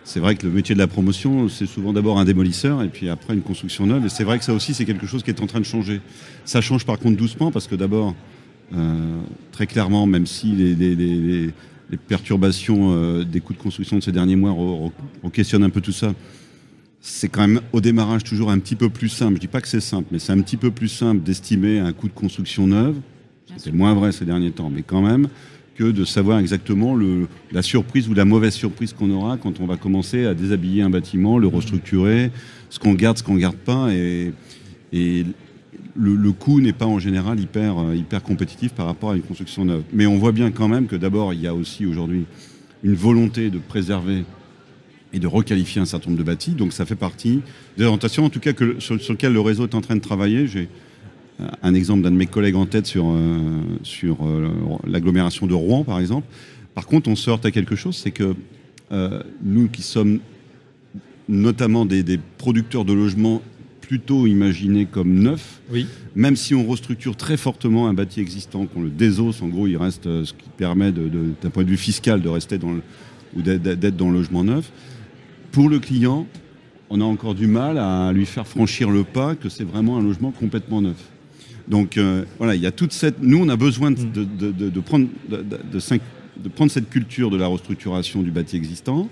c'est 0.05 0.21
vrai 0.21 0.37
que 0.37 0.47
le 0.47 0.53
métier 0.53 0.75
de 0.75 0.81
la 0.81 0.87
promotion, 0.87 1.49
c'est 1.49 1.67
souvent 1.67 1.93
d'abord 1.93 2.19
un 2.19 2.25
démolisseur 2.25 2.83
et 2.83 2.89
puis 2.89 3.09
après 3.09 3.35
une 3.35 3.43
construction 3.43 3.87
neuve. 3.87 4.07
Et 4.07 4.09
c'est 4.09 4.25
vrai 4.25 4.39
que 4.39 4.45
ça 4.45 4.53
aussi, 4.53 4.75
c'est 4.75 4.85
quelque 4.85 5.07
chose 5.07 5.23
qui 5.23 5.31
est 5.31 5.41
en 5.41 5.47
train 5.47 5.61
de 5.61 5.65
changer. 5.65 6.01
Ça 6.45 6.61
change 6.61 6.85
par 6.85 6.99
contre 6.99 7.17
doucement, 7.17 7.51
parce 7.51 7.67
que 7.67 7.75
d'abord, 7.75 8.15
euh, 8.75 9.21
très 9.53 9.67
clairement, 9.67 10.07
même 10.07 10.27
si 10.27 10.53
les 10.53 11.99
perturbations 12.09 12.93
euh, 12.93 13.25
des 13.25 13.41
coûts 13.41 13.53
de 13.53 13.59
construction 13.59 13.99
de 13.99 14.03
ces 14.03 14.13
derniers 14.13 14.37
mois, 14.37 14.53
on, 15.23 15.31
questionne 15.31 15.63
un 15.63 15.71
peu 15.71 15.81
tout 15.81 15.93
ça. 15.93 16.15
C'est 17.09 17.29
quand 17.29 17.47
même 17.47 17.61
au 17.73 17.81
démarrage 17.81 18.25
toujours 18.25 18.51
un 18.51 18.59
petit 18.59 18.75
peu 18.75 18.89
plus 18.89 19.09
simple. 19.09 19.37
Je 19.37 19.41
dis 19.43 19.47
pas 19.47 19.61
que 19.61 19.69
c'est 19.69 19.81
simple, 19.81 20.09
mais 20.11 20.19
c'est 20.19 20.33
un 20.33 20.41
petit 20.41 20.57
peu 20.57 20.73
plus 20.73 20.89
simple 20.89 21.23
d'estimer 21.23 21.79
un 21.79 21.93
coût 21.93 22.09
de 22.09 22.13
construction 22.13 22.67
neuve. 22.67 22.97
C'est 23.59 23.73
moins 23.73 23.95
vrai 23.95 24.11
ces 24.11 24.25
derniers 24.25 24.51
temps, 24.51 24.71
mais 24.71 24.83
quand 24.83 25.03
même 25.03 25.29
que 25.77 25.85
de 25.85 26.05
savoir 26.05 26.41
exactement 26.41 26.97
le, 26.97 27.29
la 27.53 27.63
surprise 27.63 28.09
ou 28.09 28.15
la 28.15 28.25
mauvaise 28.25 28.55
surprise 28.55 28.93
qu'on 28.93 29.09
aura 29.13 29.37
quand 29.37 29.61
on 29.61 29.67
va 29.67 29.77
commencer 29.77 30.27
à 30.27 30.35
déshabiller 30.35 30.83
un 30.83 30.91
bâtiment, 30.91 31.39
le 31.39 31.47
restructurer, 31.47 32.33
ce 32.71 32.81
qu'on 32.81 32.95
garde, 32.95 33.19
ce 33.19 33.23
qu'on 33.23 33.37
garde 33.37 33.57
pas. 33.57 33.95
Et, 33.95 34.33
et 34.93 35.25
le, 35.95 36.33
coût 36.33 36.61
n'est 36.61 36.73
pas 36.73 36.87
en 36.87 36.99
général 36.99 37.39
hyper, 37.39 37.95
hyper 37.95 38.21
compétitif 38.25 38.73
par 38.73 38.87
rapport 38.87 39.13
à 39.13 39.17
une 39.17 39.23
construction 39.23 39.65
neuve. 39.65 39.85
Mais 39.93 40.07
on 40.07 40.19
voit 40.19 40.33
bien 40.33 40.51
quand 40.51 40.67
même 40.67 40.89
que 40.89 40.97
d'abord, 40.97 41.33
il 41.33 41.41
y 41.41 41.47
a 41.47 41.55
aussi 41.55 41.87
aujourd'hui 41.87 42.25
une 42.83 42.95
volonté 42.95 43.49
de 43.49 43.59
préserver 43.59 44.25
et 45.13 45.19
de 45.19 45.27
requalifier 45.27 45.81
un 45.81 45.85
certain 45.85 46.11
nombre 46.11 46.19
de 46.19 46.27
bâtis. 46.27 46.53
Donc 46.53 46.73
ça 46.73 46.85
fait 46.85 46.97
partie 46.97 47.41
des 47.77 47.85
orientations, 47.85 48.25
en 48.25 48.31
tout 48.31 48.41
cas 48.41 48.53
que, 48.53 48.81
sur, 48.81 49.01
sur 49.01 49.13
lesquelles 49.13 49.33
le 49.33 49.41
réseau 49.41 49.67
est 49.67 49.75
en 49.75 49.81
train 49.81 49.97
de 49.97 50.01
travailler. 50.01 50.47
J'ai 50.47 50.69
euh, 51.41 51.47
un 51.63 51.75
exemple 51.75 52.03
d'un 52.03 52.11
de 52.11 52.17
mes 52.17 52.27
collègues 52.27 52.57
en 52.57 52.67
tête 52.67 52.87
sur, 52.87 53.11
euh, 53.11 53.61
sur 53.83 54.19
l'agglomération 54.87 55.47
de 55.47 55.55
Rouen, 55.55 55.85
par 55.85 56.01
exemple. 56.01 56.27
Par 56.75 56.87
contre, 56.87 57.09
on 57.09 57.31
heurte 57.31 57.47
à 57.47 57.51
quelque 57.51 57.77
chose, 57.77 57.97
c'est 57.97 58.11
que 58.11 58.35
nous 59.43 59.69
qui 59.69 59.83
sommes 59.83 60.21
notamment 61.29 61.87
des, 61.87 62.05
des 62.05 62.21
producteurs 62.39 62.85
de 62.85 62.93
logements 62.93 63.43
plutôt 63.87 64.27
imaginé 64.27 64.85
comme 64.85 65.15
neuf, 65.15 65.61
oui. 65.71 65.87
même 66.17 66.35
si 66.35 66.55
on 66.55 66.67
restructure 66.67 67.17
très 67.17 67.37
fortement 67.37 67.87
un 67.87 67.95
bâti 67.95 68.21
existant, 68.21 68.67
qu'on 68.67 68.83
le 68.83 68.91
désosse, 68.91 69.43
en 69.43 69.49
gros, 69.49 69.69
il 69.69 69.77
reste 69.77 70.07
euh, 70.07 70.25
ce 70.25 70.33
qui 70.33 70.49
permet, 70.57 70.91
d'un 70.91 71.51
point 71.51 71.63
de 71.63 71.69
vue 71.69 71.77
fiscal, 71.77 72.21
de 72.21 72.29
rester 72.29 72.59
dans 72.59 72.73
le, 72.73 72.83
ou 73.37 73.43
d'être 73.43 73.97
dans 73.97 74.11
le 74.11 74.19
logement 74.19 74.43
neuf. 74.43 74.73
Pour 75.57 75.71
le 75.71 75.79
client, 75.79 76.27
on 76.91 77.01
a 77.01 77.05
encore 77.05 77.35
du 77.35 77.47
mal 77.47 77.79
à 77.79 78.13
lui 78.13 78.27
faire 78.27 78.47
franchir 78.47 78.91
le 78.91 79.05
pas 79.05 79.35
que 79.35 79.49
c'est 79.49 79.65
vraiment 79.65 79.97
un 79.97 80.03
logement 80.03 80.31
complètement 80.31 80.83
neuf. 80.83 81.03
Donc 81.67 81.97
euh, 81.97 82.27
voilà, 82.37 82.55
il 82.55 82.61
y 82.61 82.67
a 82.67 82.73
toute 82.73 82.93
cette. 82.93 83.23
Nous, 83.23 83.39
on 83.39 83.49
a 83.49 83.57
besoin 83.57 83.91
de, 83.91 84.03
mm. 84.03 84.53
de 84.53 84.81
prendre, 84.81 85.09
de, 85.31 86.49
prendre 86.51 86.71
cette 86.71 86.91
culture 86.91 87.31
de 87.31 87.39
la 87.39 87.47
restructuration 87.47 88.21
du 88.21 88.31
bâti 88.31 88.55
existant. 88.55 89.09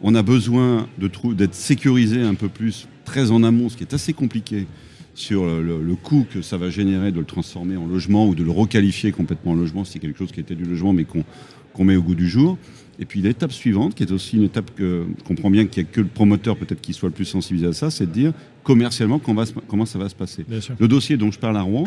On 0.00 0.14
a 0.14 0.22
besoin 0.22 0.88
d'être 0.96 1.54
sécurisé 1.54 2.22
un 2.22 2.36
peu 2.36 2.48
plus 2.48 2.88
très 3.04 3.30
en 3.30 3.42
amont, 3.42 3.68
ce 3.68 3.76
qui 3.76 3.84
est 3.84 3.92
assez 3.92 4.14
compliqué 4.14 4.66
sur 5.14 5.44
le, 5.44 5.94
coût 5.94 6.26
que 6.32 6.40
ça 6.40 6.56
va 6.56 6.70
générer 6.70 7.12
de 7.12 7.18
le 7.18 7.26
transformer 7.26 7.76
en 7.76 7.84
logement 7.84 8.28
ou 8.28 8.34
de 8.34 8.42
le 8.42 8.50
requalifier 8.50 9.12
complètement 9.12 9.52
en 9.52 9.56
logement, 9.56 9.84
c'est 9.84 9.98
quelque 9.98 10.18
chose 10.18 10.32
qui 10.32 10.40
était 10.40 10.54
du 10.54 10.64
logement 10.64 10.94
mais 10.94 11.04
qu'on 11.04 11.84
met 11.84 11.96
au 11.96 12.02
goût 12.02 12.14
du 12.14 12.30
jour. 12.30 12.56
Et 12.98 13.04
puis 13.04 13.20
l'étape 13.20 13.52
suivante, 13.52 13.94
qui 13.94 14.02
est 14.02 14.12
aussi 14.12 14.36
une 14.36 14.44
étape 14.44 14.74
que 14.74 15.06
je 15.18 15.24
comprends 15.24 15.50
bien 15.50 15.66
qu'il 15.66 15.82
n'y 15.82 15.88
a 15.88 15.92
que 15.92 16.00
le 16.00 16.06
promoteur 16.06 16.56
peut-être 16.56 16.80
qui 16.80 16.92
soit 16.92 17.08
le 17.08 17.14
plus 17.14 17.24
sensibilisé 17.24 17.68
à 17.68 17.72
ça, 17.72 17.90
c'est 17.90 18.06
de 18.06 18.12
dire 18.12 18.32
commercialement 18.62 19.18
comment, 19.18 19.86
ça 19.86 19.98
va 19.98 20.08
se 20.08 20.14
passer. 20.14 20.44
Le 20.78 20.88
dossier 20.88 21.16
dont 21.16 21.30
je 21.30 21.38
parle 21.38 21.56
à 21.56 21.62
Rouen, 21.62 21.86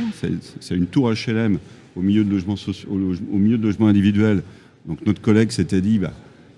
c'est 0.59 0.75
une 0.75 0.87
tour 0.87 1.11
HLM 1.11 1.59
au 1.95 2.01
milieu 2.01 2.23
de 2.23 2.29
logements, 2.29 2.55
au, 2.89 3.37
milieu 3.37 3.57
de 3.57 3.63
logements 3.63 3.87
individuels. 3.87 4.43
Donc 4.87 5.05
notre 5.05 5.21
collègue 5.21 5.51
s'était 5.51 5.81
dit, 5.81 5.99
bah, 5.99 6.11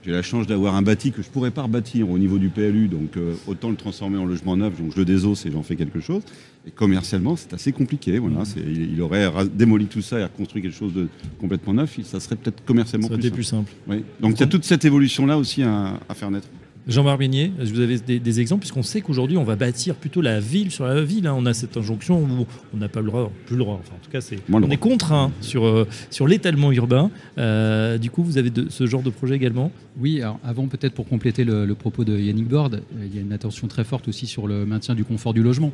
j'ai 0.07 0.13
la 0.13 0.21
chance 0.21 0.47
d'avoir 0.47 0.75
un 0.75 0.81
bâti 0.81 1.11
que 1.11 1.21
je 1.21 1.27
ne 1.27 1.33
pourrais 1.33 1.51
pas 1.51 1.63
rebâtir 1.63 2.09
au 2.09 2.17
niveau 2.17 2.37
du 2.37 2.47
PLU, 2.47 2.87
donc 2.87 3.17
euh, 3.17 3.35
autant 3.45 3.69
le 3.69 3.75
transformer 3.75 4.17
en 4.17 4.23
logement 4.23 4.55
neuf, 4.55 4.79
donc 4.79 4.93
je 4.93 4.97
le 4.97 5.03
désosse 5.03 5.45
et 5.45 5.51
j'en 5.51 5.63
fais 5.63 5.75
quelque 5.75 5.99
chose. 5.99 6.21
Et 6.65 6.71
commercialement, 6.71 7.35
c'est 7.35 7.53
assez 7.53 7.73
compliqué. 7.73 8.17
Voilà, 8.17 8.43
mmh. 8.43 8.93
il, 8.93 9.01
aurait 9.01 9.29
démoli 9.53 9.87
tout 9.87 10.01
ça 10.01 10.19
et 10.19 10.23
reconstruit 10.23 10.61
quelque 10.61 10.77
chose 10.77 10.93
de 10.93 11.09
complètement 11.41 11.73
neuf, 11.73 11.99
ça 12.03 12.21
serait 12.21 12.37
peut-être 12.37 12.63
commercialement 12.63 13.09
ça 13.09 13.17
plus, 13.17 13.31
plus 13.31 13.43
simple. 13.43 13.69
Oui. 13.87 14.05
Donc 14.21 14.35
il 14.35 14.39
y 14.39 14.43
a 14.43 14.47
toute 14.47 14.63
cette 14.63 14.85
évolution-là 14.85 15.37
aussi 15.37 15.63
à 15.63 15.99
faire 16.15 16.31
naître. 16.31 16.47
Jean-Marc 16.87 17.19
Beignet, 17.19 17.51
vous 17.59 17.81
avez 17.81 17.97
des, 17.97 18.39
exemples, 18.39 18.61
puisqu'on 18.61 18.83
sait 18.83 19.01
qu'aujourd'hui, 19.01 19.37
on 19.37 19.43
va 19.43 19.57
bâtir 19.57 19.95
plutôt 19.95 20.21
la 20.21 20.39
ville 20.39 20.71
sur 20.71 20.85
la 20.85 21.03
ville. 21.03 21.27
Hein. 21.27 21.35
On 21.37 21.45
a 21.45 21.53
cette 21.53 21.75
injonction 21.75 22.21
où 22.21 22.47
on 22.73 22.77
n'a 22.77 22.87
pas 22.87 23.01
le 23.01 23.07
droit, 23.07 23.29
plus 23.45 23.57
le 23.57 23.63
droit. 23.63 23.77
Enfin, 23.81 23.95
en 23.95 24.03
tout 24.03 24.09
cas, 24.09 24.21
c'est, 24.21 24.37
on 24.51 24.69
est 24.69 24.77
contraint 24.77 25.31
sur, 25.41 25.65
euh, 25.65 25.85
sur 26.09 26.27
l'étalement 26.27 26.71
urbain. 26.71 27.11
Euh, 27.37 27.97
du 27.97 28.09
coup, 28.09 28.23
vous 28.23 28.37
avez 28.37 28.51
de, 28.51 28.67
ce 28.69 28.85
genre 28.85 29.03
de 29.03 29.09
projet 29.09 29.35
également? 29.35 29.71
Oui, 29.99 30.21
alors 30.21 30.39
avant, 30.45 30.67
peut-être 30.67 30.93
pour 30.93 31.07
compléter 31.07 31.43
le, 31.43 31.67
propos 31.75 32.05
de 32.05 32.17
Yannick 32.17 32.47
Bord, 32.47 32.69
euh, 32.73 32.79
il 33.03 33.13
y 33.13 33.17
a 33.17 33.21
une 33.21 33.33
attention 33.33 33.67
très 33.67 33.83
forte 33.83 34.07
aussi 34.07 34.25
sur 34.25 34.47
le 34.47 34.65
maintien 34.65 34.95
du 34.95 35.03
confort 35.03 35.33
du 35.33 35.43
logement, 35.43 35.73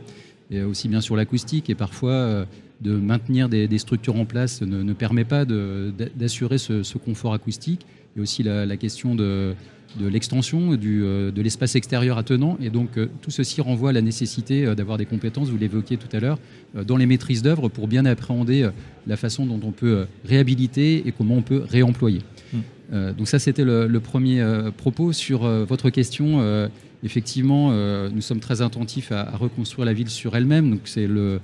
et 0.50 0.64
aussi 0.64 0.88
bien 0.88 1.00
sur 1.00 1.16
l'acoustique, 1.16 1.70
et 1.70 1.76
parfois 1.76 2.46
de 2.82 2.96
maintenir 2.96 3.50
des, 3.50 3.78
structures 3.78 4.18
en 4.18 4.26
place 4.26 4.62
ne, 4.62 4.94
permet 4.94 5.24
pas 5.24 5.46
d'assurer 5.46 6.58
ce, 6.58 6.98
confort 6.98 7.34
acoustique. 7.34 7.86
Et 8.16 8.20
aussi 8.20 8.44
la 8.44 8.78
question 8.78 9.16
de 9.16 9.56
de 10.00 10.08
l'extension 10.08 10.78
euh, 10.84 11.32
de 11.32 11.42
l'espace 11.42 11.76
extérieur 11.76 12.18
attenant. 12.18 12.58
Et 12.62 12.70
donc 12.70 12.98
euh, 12.98 13.08
tout 13.22 13.32
ceci 13.32 13.62
renvoie 13.62 13.90
à 13.90 13.94
la 13.94 14.02
nécessité 14.02 14.66
euh, 14.66 14.76
d'avoir 14.76 14.98
des 14.98 15.06
compétences, 15.06 15.50
vous 15.50 15.58
l'évoquiez 15.58 15.98
tout 15.98 16.14
à 16.16 16.20
l'heure, 16.20 16.40
dans 16.88 16.98
les 16.98 17.06
maîtrises 17.06 17.42
d'œuvre 17.42 17.70
pour 17.70 17.88
bien 17.88 18.06
appréhender 18.06 18.68
la 19.06 19.16
façon 19.16 19.46
dont 19.46 19.60
on 19.64 19.72
peut 19.72 20.06
réhabiliter 20.26 21.08
et 21.08 21.12
comment 21.12 21.36
on 21.36 21.42
peut 21.42 21.64
réemployer. 21.70 22.22
Mmh. 22.52 23.12
donc 23.18 23.28
ça, 23.28 23.38
c'était 23.38 23.64
le, 23.64 24.00
premier 24.00 24.44
propos. 24.76 25.14
Sur 25.14 25.48
votre 25.66 25.92
question, 25.92 26.68
effectivement, 27.04 27.72
nous 28.10 28.22
sommes 28.22 28.40
très 28.40 28.64
attentifs 28.64 29.12
à, 29.12 29.38
reconstruire 29.38 29.86
la 29.86 29.94
ville 29.94 30.10
sur 30.10 30.36
elle-même. 30.36 30.72
Donc 30.72 30.82
c'est 30.86 31.06
le, 31.06 31.40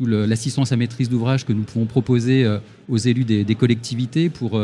l'assistance 0.00 0.72
à 0.72 0.76
maîtrise 0.76 1.10
d'ouvrage 1.10 1.44
que 1.44 1.52
nous 1.52 1.64
pouvons 1.64 1.84
proposer 1.84 2.46
aux 2.88 2.98
élus 2.98 3.24
des, 3.24 3.54
collectivités 3.54 4.30
pour 4.30 4.58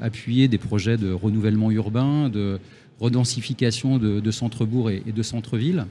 appuyer 0.00 0.48
des 0.48 0.58
projets 0.58 0.96
de 0.96 1.12
renouvellement 1.12 1.70
urbain, 1.70 2.28
de 2.28 2.58
redensification 3.00 3.98
de, 3.98 4.30
centres-bourgs 4.30 4.90
et, 4.90 5.12
de 5.12 5.22
centres-villes. 5.22 5.86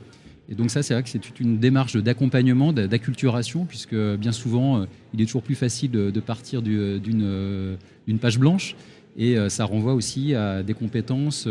Et 0.50 0.56
donc 0.56 0.72
ça, 0.72 0.82
c'est 0.82 0.94
vrai 0.94 1.04
que 1.04 1.10
c'est 1.10 1.40
une 1.40 1.58
démarche 1.58 1.98
d'accompagnement, 1.98 2.72
d'acculturation, 2.74 3.66
puisque 3.66 3.96
bien 3.96 4.32
souvent, 4.32 4.86
il 5.14 5.22
est 5.22 5.26
toujours 5.26 5.44
plus 5.44 5.56
facile 5.56 5.92
de, 5.92 6.20
partir 6.20 6.62
d'une 6.62 7.78
page 8.20 8.40
blanche. 8.40 8.76
Et 9.18 9.36
ça 9.50 9.66
renvoie 9.66 9.94
aussi 9.94 10.36
à 10.36 10.64
des 10.64 10.74
compétences 10.74 11.48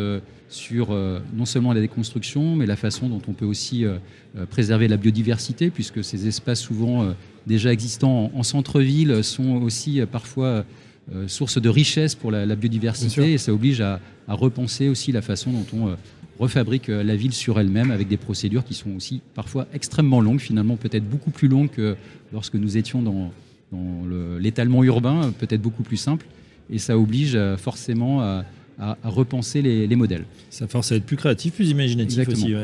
sur 0.49 0.97
non 1.35 1.45
seulement 1.45 1.73
la 1.73 1.81
déconstruction, 1.81 2.57
mais 2.57 2.65
la 2.65 2.77
façon 2.77 3.09
dont 3.09 3.21
on 3.29 3.33
peut 3.33 3.45
aussi 3.45 3.85
préserver 4.51 4.89
la 4.89 4.97
biodiversité, 4.97 5.71
puisque 5.71 6.05
ces 6.05 6.27
espaces 6.27 6.61
souvent 6.61 7.15
déjà 7.47 7.73
existants 7.73 8.31
en, 8.35 8.43
centre-ville 8.43 9.23
sont 9.23 9.63
aussi 9.63 10.01
parfois 10.11 10.65
source 11.29 11.61
de 11.61 11.69
richesse 11.69 12.15
pour 12.15 12.31
la, 12.31 12.57
biodiversité. 12.57 13.33
Et 13.33 13.39
ça 13.39 13.53
oblige 13.53 13.81
à, 13.81 14.01
repenser 14.29 14.89
aussi 14.89 15.13
la 15.13 15.23
façon 15.23 15.53
dont 15.53 15.67
on 15.73 15.97
refabrique 16.43 16.89
la 16.89 17.17
ville 17.17 17.33
sur 17.33 17.61
elle-même 17.61 17.91
avec 17.91 18.09
des 18.09 18.17
procédures 18.17 18.65
qui 18.65 18.75
sont 18.75 18.91
aussi 18.97 19.23
parfois 19.35 19.67
extrêmement 19.73 20.21
longues, 20.21 20.41
finalement 20.41 20.77
peut-être 20.77 21.09
beaucoup 21.09 21.31
plus 21.31 21.49
longues 21.49 21.71
que 21.71 21.97
lorsque 22.33 22.55
nous 22.55 22.77
étions 22.77 23.03
dans, 23.03 23.31
l'étalement 24.39 24.83
urbain, 24.85 25.33
peut-être 25.39 25.63
beaucoup 25.63 25.83
plus 25.83 25.97
simple 25.97 26.27
et 26.71 26.79
ça 26.79 26.99
oblige 26.99 27.35
euh, 27.35 27.57
forcément 27.57 28.23
à, 28.23 28.45
repenser 29.05 29.63
les, 29.63 29.97
modèles. 29.97 30.25
Ça 30.51 30.67
force 30.67 30.93
à 30.93 30.97
être 30.97 31.07
plus 31.07 31.17
créatif, 31.17 31.55
plus 31.55 31.71
imaginatif 31.71 32.29
aussi. 32.29 32.55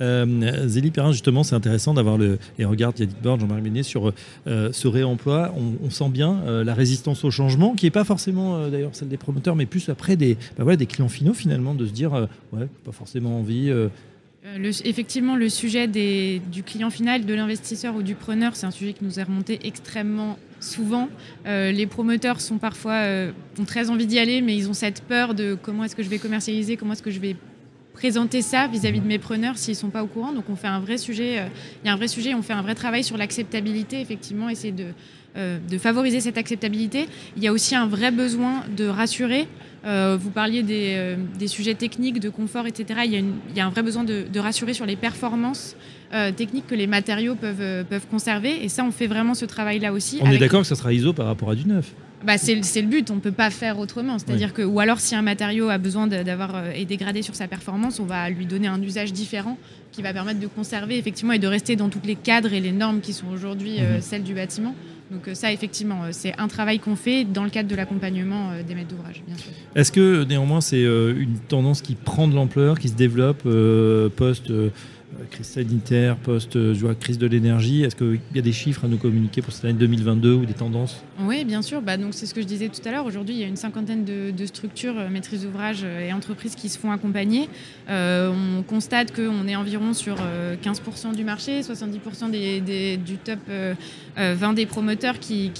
Euh, 0.00 0.68
Zélie 0.68 0.90
Perrin, 0.90 1.12
justement, 1.12 1.42
c'est 1.42 1.54
intéressant 1.54 1.94
d'avoir 1.94 2.18
le. 2.18 2.38
Et 2.58 2.64
regarde 2.64 2.98
Yannick 2.98 3.20
Bord, 3.22 3.40
Jean-Marie 3.40 3.62
Ménier 3.62 3.82
sur 3.82 4.12
euh, 4.46 4.70
ce 4.72 4.88
réemploi. 4.88 5.54
On, 5.56 5.90
sent 5.90 6.08
bien 6.08 6.42
la 6.64 6.74
résistance 6.74 7.24
au 7.24 7.30
changement, 7.30 7.74
qui 7.74 7.86
n'est 7.86 7.90
pas 7.90 8.04
forcément 8.04 8.68
d'ailleurs 8.68 8.90
celle 8.92 9.08
des 9.08 9.16
promoteurs, 9.16 9.56
mais 9.56 9.64
plus 9.64 9.88
après 9.88 10.16
des, 10.16 10.36
bah 10.58 10.76
clients 10.76 11.08
finaux 11.08 11.32
finalement, 11.32 11.74
de 11.74 11.86
se 11.86 11.92
dire 11.92 12.28
ouais, 12.52 12.66
pas 12.84 12.92
forcément 12.92 13.38
envie. 13.38 13.72
Effectivement, 14.84 15.36
le 15.36 15.48
sujet 15.48 15.88
du 15.88 16.62
client 16.62 16.90
final, 16.90 17.24
de 17.24 17.34
l'investisseur 17.34 17.96
ou 17.96 18.02
du 18.02 18.14
preneur, 18.14 18.54
c'est 18.54 18.66
un 18.66 18.70
sujet 18.70 18.92
qui 18.92 19.04
nous 19.04 19.18
est 19.18 19.22
remonté 19.22 19.58
extrêmement 19.64 20.38
souvent. 20.60 21.08
Euh, 21.46 21.72
les 21.72 21.86
promoteurs 21.86 22.40
sont 22.40 22.58
parfois 22.58 23.02
euh, 23.02 23.32
ont 23.58 23.64
très 23.64 23.90
envie 23.90 24.06
d'y 24.06 24.18
aller, 24.18 24.42
mais 24.42 24.56
ils 24.56 24.68
ont 24.68 24.74
cette 24.74 25.02
peur 25.02 25.34
de 25.34 25.56
comment 25.60 25.84
est-ce 25.84 25.96
que 25.96 26.02
je 26.02 26.08
vais 26.08 26.18
commercialiser, 26.18 26.76
comment 26.76 26.92
est-ce 26.92 27.02
que 27.02 27.10
je 27.10 27.20
vais 27.20 27.36
présenter 27.96 28.42
ça 28.42 28.68
vis-à-vis 28.68 29.00
de 29.00 29.06
mes 29.06 29.18
preneurs 29.18 29.58
s'ils 29.58 29.74
sont 29.74 29.90
pas 29.90 30.04
au 30.04 30.06
courant. 30.06 30.32
Donc 30.32 30.44
on 30.48 30.56
fait 30.56 30.68
un 30.68 30.80
vrai 30.80 30.98
sujet, 30.98 31.38
euh, 31.38 31.46
il 31.82 31.86
y 31.86 31.90
a 31.90 31.92
un 31.92 31.96
vrai 31.96 32.08
sujet, 32.08 32.34
on 32.34 32.42
fait 32.42 32.52
un 32.52 32.62
vrai 32.62 32.74
travail 32.74 33.02
sur 33.02 33.16
l'acceptabilité, 33.16 34.00
effectivement, 34.00 34.48
essayer 34.48 34.72
de, 34.72 34.86
de 35.36 35.78
favoriser 35.78 36.20
cette 36.20 36.38
acceptabilité. 36.38 37.08
Il 37.36 37.42
y 37.42 37.48
a 37.48 37.52
aussi 37.52 37.74
un 37.74 37.86
vrai 37.86 38.10
besoin 38.10 38.62
de 38.74 38.86
rassurer. 38.86 39.48
vous 39.84 40.30
parliez 40.30 40.62
des, 40.62 41.16
des, 41.38 41.46
sujets 41.46 41.74
techniques, 41.74 42.20
de 42.20 42.30
confort, 42.30 42.66
etc. 42.66 43.00
Il 43.04 43.12
y 43.12 43.16
a, 43.16 43.20
il 43.20 43.56
y 43.56 43.60
a 43.60 43.66
un 43.66 43.70
vrai 43.70 43.82
besoin 43.82 44.04
de, 44.04 44.24
de 44.32 44.40
rassurer 44.40 44.72
sur 44.72 44.86
les 44.86 44.96
performances 44.96 45.76
euh, 46.12 46.30
techniques 46.30 46.68
que 46.68 46.74
les 46.76 46.86
matériaux 46.86 47.34
peuvent, 47.34 47.60
euh, 47.60 47.82
peuvent 47.82 48.06
conserver. 48.08 48.64
Et 48.64 48.68
ça, 48.68 48.84
on 48.84 48.92
fait 48.92 49.08
vraiment 49.08 49.34
ce 49.34 49.44
travail-là 49.44 49.92
aussi. 49.92 50.20
On 50.22 50.30
est 50.30 50.38
d'accord 50.38 50.60
que 50.60 50.66
ça 50.66 50.76
sera 50.76 50.92
ISO 50.92 51.12
par 51.12 51.26
rapport 51.26 51.50
à 51.50 51.56
du 51.56 51.66
neuf 51.66 51.92
bah, 52.24 52.38
c'est 52.38 52.54
le 52.54 52.88
but, 52.88 53.10
on 53.10 53.16
ne 53.16 53.20
peut 53.20 53.32
pas 53.32 53.50
faire 53.50 53.78
autrement. 53.78 54.18
C'est-à-dire 54.18 54.52
que, 54.52 54.62
ou 54.62 54.80
alors 54.80 55.00
si 55.00 55.14
un 55.14 55.22
matériau 55.22 55.68
a 55.68 55.78
besoin 55.78 56.06
d'avoir 56.06 56.56
euh, 56.56 56.70
est 56.70 56.84
dégradé 56.84 57.22
sur 57.22 57.34
sa 57.34 57.46
performance, 57.46 58.00
on 58.00 58.04
va 58.04 58.30
lui 58.30 58.46
donner 58.46 58.68
un 58.68 58.80
usage 58.80 59.12
différent 59.12 59.58
qui 59.92 60.02
va 60.02 60.12
permettre 60.12 60.40
de 60.40 60.46
conserver 60.46 60.98
effectivement 60.98 61.32
et 61.32 61.38
de 61.38 61.46
rester 61.46 61.76
dans 61.76 61.88
tous 61.88 62.00
les 62.04 62.16
cadres 62.16 62.52
et 62.52 62.60
les 62.60 62.72
normes 62.72 63.00
qui 63.00 63.12
sont 63.12 63.28
aujourd'hui 63.28 63.80
mhm. 63.80 64.00
celles 64.00 64.22
du 64.22 64.34
bâtiment. 64.34 64.74
Donc 65.10 65.30
ça, 65.34 65.52
effectivement, 65.52 66.00
c'est 66.10 66.34
un 66.36 66.48
travail 66.48 66.80
qu'on 66.80 66.96
fait 66.96 67.24
dans 67.24 67.44
le 67.44 67.50
cadre 67.50 67.68
de 67.68 67.76
l'accompagnement 67.76 68.50
des 68.66 68.74
maîtres 68.74 68.88
d'ouvrage, 68.88 69.22
bien 69.24 69.36
sûr. 69.36 69.52
Est-ce 69.76 69.92
que 69.92 70.24
néanmoins 70.24 70.60
c'est 70.60 70.82
une 70.82 71.38
tendance 71.48 71.80
qui 71.80 71.94
prend 71.94 72.26
de 72.26 72.34
l'ampleur, 72.34 72.78
qui 72.80 72.88
se 72.88 72.94
développe 72.94 73.46
post 74.16 74.50
euh, 74.50 74.70
crise 75.30 75.46
sanitaire, 75.46 76.16
post 76.16 76.56
euh, 76.56 76.94
crise 76.98 77.18
de 77.18 77.26
l'énergie. 77.26 77.82
Est-ce 77.84 77.96
qu'il 77.96 78.20
y 78.34 78.38
a 78.38 78.42
des 78.42 78.52
chiffres 78.52 78.84
à 78.84 78.88
nous 78.88 78.96
communiquer 78.96 79.42
pour 79.42 79.52
cette 79.52 79.64
année 79.64 79.74
2022 79.74 80.34
ou 80.34 80.46
des 80.46 80.54
tendances? 80.54 81.02
Oui, 81.20 81.44
bien 81.44 81.62
sûr. 81.62 81.82
Bah, 81.82 81.96
donc 81.96 82.14
c'est 82.14 82.26
ce 82.26 82.34
que 82.34 82.40
je 82.40 82.46
disais 82.46 82.68
tout 82.68 82.80
à 82.86 82.90
l'heure. 82.90 83.06
Aujourd'hui, 83.06 83.34
il 83.34 83.40
y 83.40 83.44
a 83.44 83.46
une 83.46 83.56
cinquantaine 83.56 84.04
de, 84.04 84.46
structures, 84.46 84.98
euh, 84.98 85.08
maîtrises 85.08 85.42
d'ouvrage 85.42 85.84
et 85.84 86.12
entreprises 86.12 86.54
qui 86.54 86.68
se 86.68 86.78
font 86.78 86.90
accompagner. 86.90 87.48
on 87.88 88.62
constate 88.66 89.14
qu'on 89.14 89.48
est 89.48 89.56
environ 89.56 89.92
sur 89.92 90.16
15% 90.16 91.14
du 91.14 91.24
marché, 91.24 91.60
70% 91.60 92.30
des, 92.30 92.96
du 92.96 93.16
top 93.16 93.38
20 94.16 94.52
des 94.54 94.66
promoteurs 94.66 95.18
qui 95.18 95.50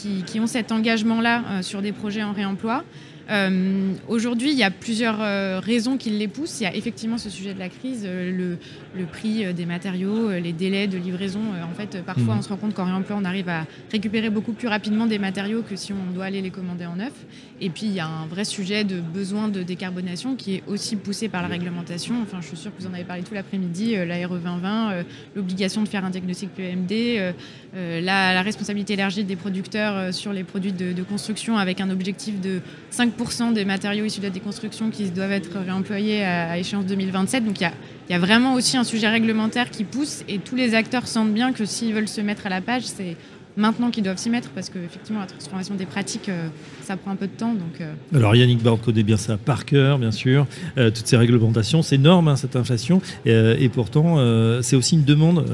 ont 0.41 0.47
cet 0.47 0.73
engagement-là 0.73 1.63
sur 1.63 1.83
des 1.83 1.93
projets 1.93 2.23
en 2.23 2.33
réemploi. 2.33 2.85
Euh, 3.29 3.93
aujourd'hui, 4.09 4.53
il 4.53 4.59
y 4.59 4.63
a 4.63 4.71
plusieurs 4.71 5.19
euh, 5.21 5.61
raisons 5.61 5.97
qui 5.97 6.11
les 6.11 6.29
poussent. 6.29 6.61
Il 6.61 6.65
y 6.65 6.67
a 6.67 6.75
effectivement 6.75 7.19
ce 7.19 7.29
sujet 7.29 7.55
de 7.55 7.59
la 7.59 7.69
crise, 7.69 8.05
euh, 8.05 8.31
le, 8.31 8.59
le, 8.97 9.07
prix 9.07 9.53
des 9.53 9.67
matériaux, 9.67 10.31
les 10.31 10.53
délais 10.53 10.87
de 10.87 10.97
livraison. 10.97 11.41
en 11.63 11.75
fait, 11.75 12.03
parfois, 12.05 12.35
mhm. 12.35 12.39
on 12.39 12.43
se 12.43 12.49
rend 12.49 12.57
compte 12.57 12.75
qu'en 12.75 12.85
réemploi, 12.85 13.17
on 13.21 13.25
arrive 13.25 13.49
à 13.49 13.67
récupérer 13.91 14.31
beaucoup 14.31 14.53
plus 14.53 14.69
rapidement 14.69 15.07
des 15.07 15.19
matériaux 15.19 15.63
que 15.69 15.77
si 15.77 15.93
on 15.93 16.13
doit 16.13 16.27
aller 16.27 16.41
les 16.41 16.51
commander 16.51 16.87
en 16.87 16.97
neuf. 16.97 17.13
Et 17.61 17.71
puis, 17.71 17.87
il 17.87 17.93
y 17.93 18.01
a 18.01 18.07
un 18.07 18.27
vrai 18.27 18.45
sujet 18.45 18.85
de 18.85 19.01
besoin 19.01 19.49
de 19.49 19.63
décarbonation 19.63 20.37
qui 20.37 20.57
est 20.57 20.63
aussi 20.67 20.97
poussé 20.97 21.29
par 21.29 21.43
la 21.43 21.49
réglementation. 21.49 22.17
Enfin, 22.23 22.39
je 22.43 22.49
suis 22.49 22.57
sûre 22.57 22.71
que 22.77 22.83
vous 22.83 22.89
en 22.89 22.95
avez 22.95 23.05
parlé 23.05 23.23
tout 23.23 23.35
l'après-midi, 23.35 23.97
la 24.07 24.27
RE 24.27 24.39
2020, 24.39 25.05
l'obligation 25.35 25.83
de 25.83 25.89
faire 25.89 26.05
un 26.05 26.11
diagnostic 26.11 26.51
PMD, 26.51 27.35
la, 27.75 28.35
la, 28.35 28.43
responsabilité 28.43 28.93
élargie 28.93 29.25
des 29.25 29.37
producteurs 29.37 30.13
sur 30.13 30.33
les 30.33 30.45
produits 30.45 30.73
de, 30.73 30.93
de 30.93 31.03
construction 31.03 31.57
avec 31.57 31.81
un 31.81 31.89
objectif 31.89 32.41
de 32.41 32.61
5 32.91 33.16
des 33.53 33.65
matériaux 33.65 34.05
issus 34.05 34.21
de 34.21 34.27
la 34.27 34.31
déconstruction 34.31 34.91
qui 34.91 35.11
doivent 35.11 35.33
être 35.33 35.59
réemployés 35.59 36.25
à, 36.25 36.59
échéance 36.59 36.87
2027. 36.87 37.45
Donc 37.45 37.61
il 37.61 37.71
y 38.11 38.15
a, 38.15 38.19
vraiment 38.19 38.55
aussi 38.55 38.77
un 38.77 38.85
sujet 38.85 39.09
réglementaire 39.09 39.71
qui 39.71 39.85
pousse 39.85 40.23
et 40.29 40.39
tous 40.39 40.55
les 40.55 40.75
acteurs 40.75 41.09
sentent 41.09 41.33
bien 41.33 41.53
que 41.53 41.65
s'ils 41.65 41.95
veulent 41.95 42.09
se 42.09 42.21
mettre 42.21 42.47
à 42.47 42.51
la 42.51 42.61
page, 42.61 42.85
c'est 42.85 43.17
maintenant 43.57 43.91
qu'ils 43.91 44.05
doivent 44.05 44.19
s'y 44.19 44.31
mettre 44.31 44.51
parce 44.51 44.69
qu'effectivement 44.69 45.21
la 45.21 45.27
transformation 45.27 45.75
des 45.75 45.87
pratiques 45.87 46.29
euh, 46.29 46.49
ça 46.83 46.97
prend 46.97 47.11
un 47.11 47.17
peu 47.17 47.27
de 47.27 47.33
temps 47.33 47.55
donc 47.55 47.81
euh. 47.81 47.93
alors 48.15 48.37
Yannick 48.37 48.63
Bard 48.63 48.79
connaît 48.81 49.03
bien 49.03 49.17
ça 49.17 49.37
par 49.39 49.65
cœur 49.65 49.99
bien 49.99 50.11
sûr 50.11 50.47
euh, 50.77 50.91
toutes 50.91 51.07
ces 51.07 51.17
réglementations 51.17 51.83
c'est 51.83 51.97
énorme 51.97 52.29
hein, 52.29 52.37
cette 52.37 52.57
inflation 52.57 53.01
et, 53.25 53.69
pourtant 53.69 54.17
c'est 54.63 54.77
aussi 54.77 54.95
une 54.95 55.05
demande 55.05 55.45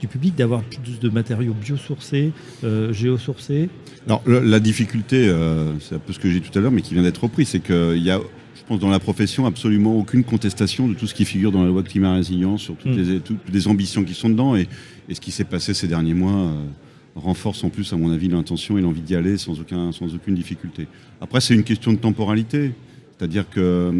du 0.00 0.08
public 0.08 0.34
d'avoir 0.34 0.62
plus 0.62 0.98
de 0.98 1.08
matériaux 1.10 1.54
biosourcés 1.54 2.32
géosourcés 2.90 3.68
alors 4.06 4.22
la 4.26 4.60
difficulté 4.60 5.32
c'est 5.80 5.96
un 5.96 5.98
peu 5.98 6.12
ce 6.12 6.18
que 6.18 6.30
j'ai 6.30 6.40
dit 6.40 6.50
tout 6.50 6.58
à 6.58 6.62
l'heure 6.62 6.72
mais 6.72 6.82
qui 6.82 6.94
vient 6.94 7.02
d'être 7.02 7.22
repris 7.22 7.44
c'est 7.44 7.60
qu'il 7.60 8.02
y 8.02 8.10
a 8.10 8.20
je 8.54 8.62
pense 8.66 8.80
dans 8.80 8.90
la 8.90 8.98
profession 8.98 9.46
absolument 9.46 9.96
aucune 9.96 10.24
contestation 10.24 10.88
de 10.88 10.94
tout 10.94 11.06
ce 11.06 11.14
qui 11.14 11.24
figure 11.24 11.52
dans 11.52 11.62
la 11.62 11.68
loi 11.68 11.82
de 11.82 11.88
climat 11.88 12.14
résilience 12.14 12.62
sur 12.62 12.74
toutes, 12.76 12.92
mm. 12.92 13.12
les, 13.12 13.20
toutes 13.20 13.38
les 13.52 13.68
ambitions 13.68 14.04
qui 14.04 14.14
sont 14.14 14.28
dedans 14.28 14.56
et, 14.56 14.68
et 15.08 15.14
ce 15.14 15.20
qui 15.20 15.30
s'est 15.30 15.44
passé 15.44 15.74
ces 15.74 15.88
derniers 15.88 16.14
mois 16.14 16.52
renforce 17.18 17.62
en 17.64 17.68
plus, 17.68 17.92
à 17.92 17.96
mon 17.96 18.10
avis, 18.10 18.28
l'intention 18.28 18.78
et 18.78 18.80
l'envie 18.80 19.00
d'y 19.00 19.14
aller 19.14 19.38
sans, 19.38 19.60
aucun, 19.60 19.92
sans 19.92 20.14
aucune 20.14 20.34
difficulté. 20.34 20.86
Après, 21.20 21.40
c'est 21.40 21.54
une 21.54 21.64
question 21.64 21.92
de 21.92 21.98
temporalité. 21.98 22.72
C'est-à-dire 23.18 23.50
que 23.50 23.60
euh, 23.60 23.92